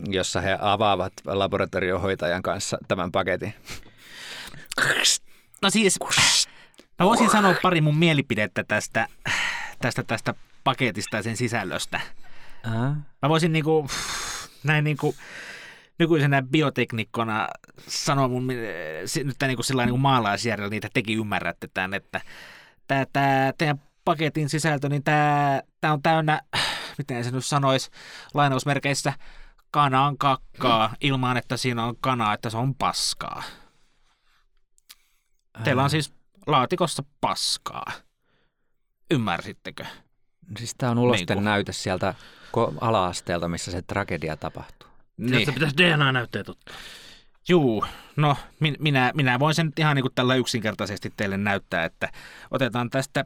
[0.08, 3.54] jossa he avaavat laboratoriohoitajan kanssa tämän paketin.
[5.62, 6.00] No siis,
[7.00, 9.08] mä voisin sanoa pari mun mielipidettä tästä,
[9.82, 12.02] tästä, tästä paketista ja sen sisällöstä.
[13.22, 13.88] Mä voisin niinku,
[14.64, 15.16] näin niinku,
[16.00, 17.48] nykyisenä bioteknikkona
[17.88, 18.48] sanoa mun,
[19.24, 22.22] nyt tää niinku sillä niinku maalaisjärjellä, niitä tekin ymmärrätte tämän, että
[22.88, 26.42] tää, tää teidän paketin sisältö, niin tää, tää on täynnä,
[26.98, 27.92] miten se nyt sanois,
[28.34, 29.14] lainausmerkeissä,
[29.72, 33.44] kanan kakkaa ilman, että siinä on kanaa, että se on paskaa.
[35.64, 36.14] Teillä on siis
[36.48, 37.92] laatikossa paskaa.
[39.12, 39.86] Ymmärsittekö?
[40.58, 41.44] Siis tämä on ulosten Niinku.
[41.44, 42.14] näyte sieltä
[42.82, 44.93] ala-asteelta, missä se tragedia tapahtuu.
[45.18, 45.46] Niin.
[45.46, 46.76] Se pitäisi DNA-näytteet ottaa.
[47.50, 47.86] Juu,
[48.16, 52.10] no min- minä, minä voin sen ihan niin kuin tällä yksinkertaisesti teille näyttää, että
[52.52, 53.26] otetaan tästä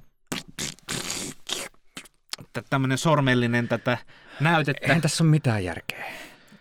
[2.70, 3.98] tämmöinen sormellinen tätä
[4.40, 4.86] näytettä.
[4.86, 6.06] Eihän tässä ole mitään järkeä.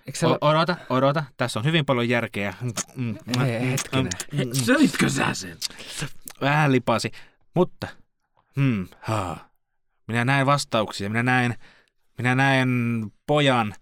[0.06, 1.24] Eikö se O- odota, odota.
[1.36, 2.54] Tässä on hyvin paljon järkeä.
[2.60, 4.12] Mm, mm, Ei, hetkinen.
[4.38, 5.56] He, söitkö sä sen?
[6.40, 7.12] Vähän lipasi.
[7.54, 7.88] Mutta,
[8.56, 9.48] hmm, haa.
[10.06, 11.08] Minä näen vastauksia.
[11.10, 11.54] Minä näen,
[12.18, 12.68] minä näen
[13.26, 13.74] pojan.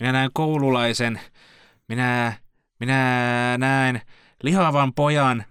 [0.00, 1.20] Minä näen koululaisen.
[1.88, 2.32] Minä,
[2.80, 2.98] minä
[3.58, 4.00] näen
[4.42, 5.44] lihavan pojan.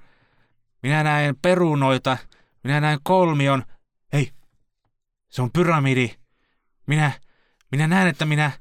[0.83, 2.17] Minä näen perunoita.
[2.63, 3.63] Minä näen kolmion.
[4.13, 4.31] Hei,
[5.29, 6.15] se on pyramidi.
[6.87, 7.11] Minä,
[7.71, 8.51] minä näen, että minä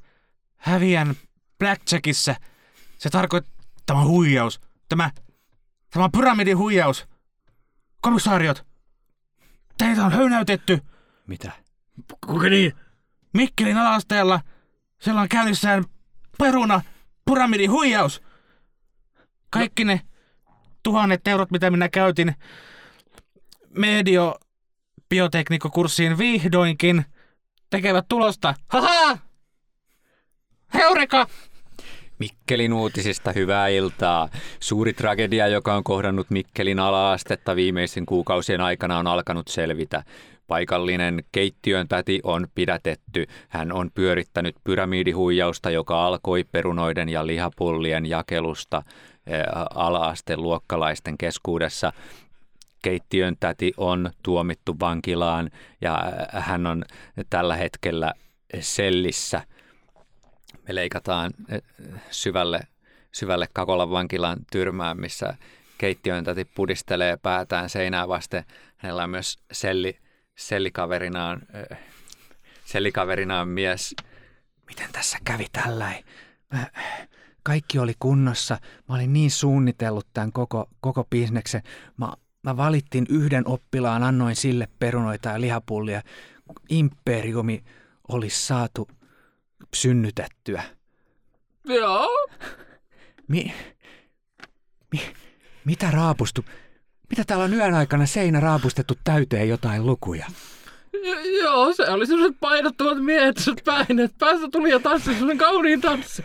[0.56, 1.14] häviän
[1.58, 2.34] Blackjackissa.
[2.98, 3.52] Se tarkoittaa
[3.86, 4.60] tämä on huijaus.
[4.88, 5.10] Tämä,
[5.90, 7.06] tämä on pyramidin huijaus.
[8.00, 8.66] Komissaariot,
[9.78, 10.82] teitä on höynäytetty.
[11.26, 11.52] Mitä?
[12.26, 12.72] Kuinka niin?
[13.34, 14.40] Mikkelin alasteella
[15.02, 15.84] siellä on käynnissään
[16.38, 16.82] peruna
[17.24, 18.22] pyramidin huijaus.
[19.50, 20.00] Kaikki ne
[20.82, 22.34] tuhannet eurot, mitä minä käytin
[23.70, 24.34] medio
[25.08, 27.04] bioteknikkokurssiin vihdoinkin
[27.70, 28.54] tekevät tulosta.
[28.68, 29.18] Haha!
[30.74, 31.26] Heureka!
[32.18, 34.28] Mikkelin uutisista hyvää iltaa.
[34.60, 40.04] Suuri tragedia, joka on kohdannut Mikkelin ala-astetta viimeisen kuukausien aikana on alkanut selvitä.
[40.52, 43.26] Paikallinen keittiön täti on pidätetty.
[43.48, 48.82] Hän on pyörittänyt pyramidihuijausta, joka alkoi perunoiden ja lihapullien jakelusta
[49.26, 49.42] eh,
[49.74, 51.92] ala-asteen luokkalaisten keskuudessa.
[52.82, 55.50] Keittiön täti on tuomittu vankilaan
[55.80, 56.84] ja eh, hän on
[57.30, 58.12] tällä hetkellä
[58.60, 59.42] sellissä–
[60.68, 61.62] me leikataan eh,
[62.10, 62.60] syvälle,
[63.12, 65.34] syvälle Kakolan vankilan tyrmään, missä
[65.78, 68.44] keittiön täti pudistelee päätään seinää vasten.
[68.76, 70.01] Hänellä on myös selli,
[70.48, 71.78] sellikaverinaan, eh,
[72.64, 73.94] sellikaverinaan mies.
[74.66, 76.04] Miten tässä kävi tälläin?
[76.52, 76.66] Mä,
[77.42, 78.58] kaikki oli kunnossa.
[78.88, 81.62] Mä olin niin suunnitellut tämän koko, koko bisneksen.
[81.96, 82.12] Mä,
[82.42, 86.02] mä valittiin yhden oppilaan, annoin sille perunoita ja lihapullia.
[86.68, 87.64] Imperiumi
[88.08, 88.88] olisi saatu
[89.74, 90.62] synnytettyä.
[91.64, 92.08] Joo.
[93.28, 93.54] Mi,
[94.92, 95.00] mi,
[95.64, 96.44] mitä raapustu?
[97.12, 100.26] Mitä täällä on yön aikana seinä raapustettu täyteen jotain lukuja?
[101.42, 104.18] Joo, se oli sellaiset painottomat miehet, sellaiset päineet.
[104.18, 106.24] Päästä tuli ja tanssi sellaisen kauniin tanssi.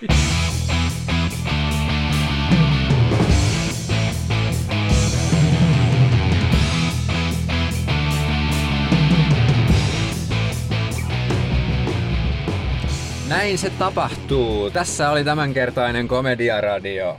[13.27, 14.71] Näin se tapahtuu.
[14.71, 17.17] Tässä oli tämänkertainen komediaradio.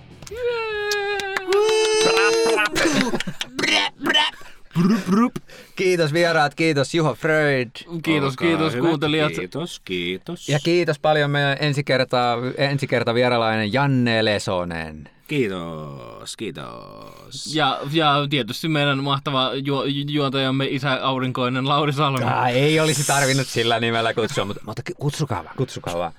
[5.76, 8.00] Kiitos vieraat, kiitos Juho Freud.
[8.02, 9.32] Kiitos, kiitos kuuntelijat.
[9.32, 10.48] Kiitos, kiitos.
[10.48, 15.10] Ja kiitos paljon meidän ensi kertaa, ensi kerta vieralainen Janne Lesonen.
[15.28, 17.54] Kiitos, kiitos.
[17.54, 22.24] Ja, ja tietysti meidän mahtava ju- juontajamme isä aurinkoinen Lauri Salmi.
[22.24, 26.12] Ah, ei olisi tarvinnut sillä nimellä kutsua, mutta, mutta kutsukaa vaan, kutsukaa vaan.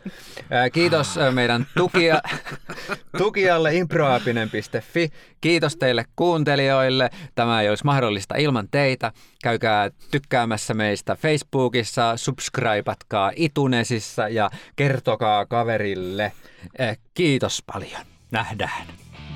[0.49, 2.22] Ää, Kiitos meidän tukia,
[3.18, 5.10] tukijalle improapinen.fi.
[5.41, 7.10] Kiitos teille kuuntelijoille.
[7.36, 9.12] Tämä ei olisi mahdollista ilman teitä.
[9.43, 16.32] Käykää tykkäämässä meistä Facebookissa, subscribeatkaa Itunesissa ja kertokaa kaverille.
[16.80, 18.18] Ää, Kiitos paljon.
[18.32, 18.88] Nähdään.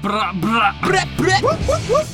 [0.02, 0.76] Bra, bra.
[0.82, 1.34] Bra, bra.
[1.42, 2.08] Wup, wup, wup.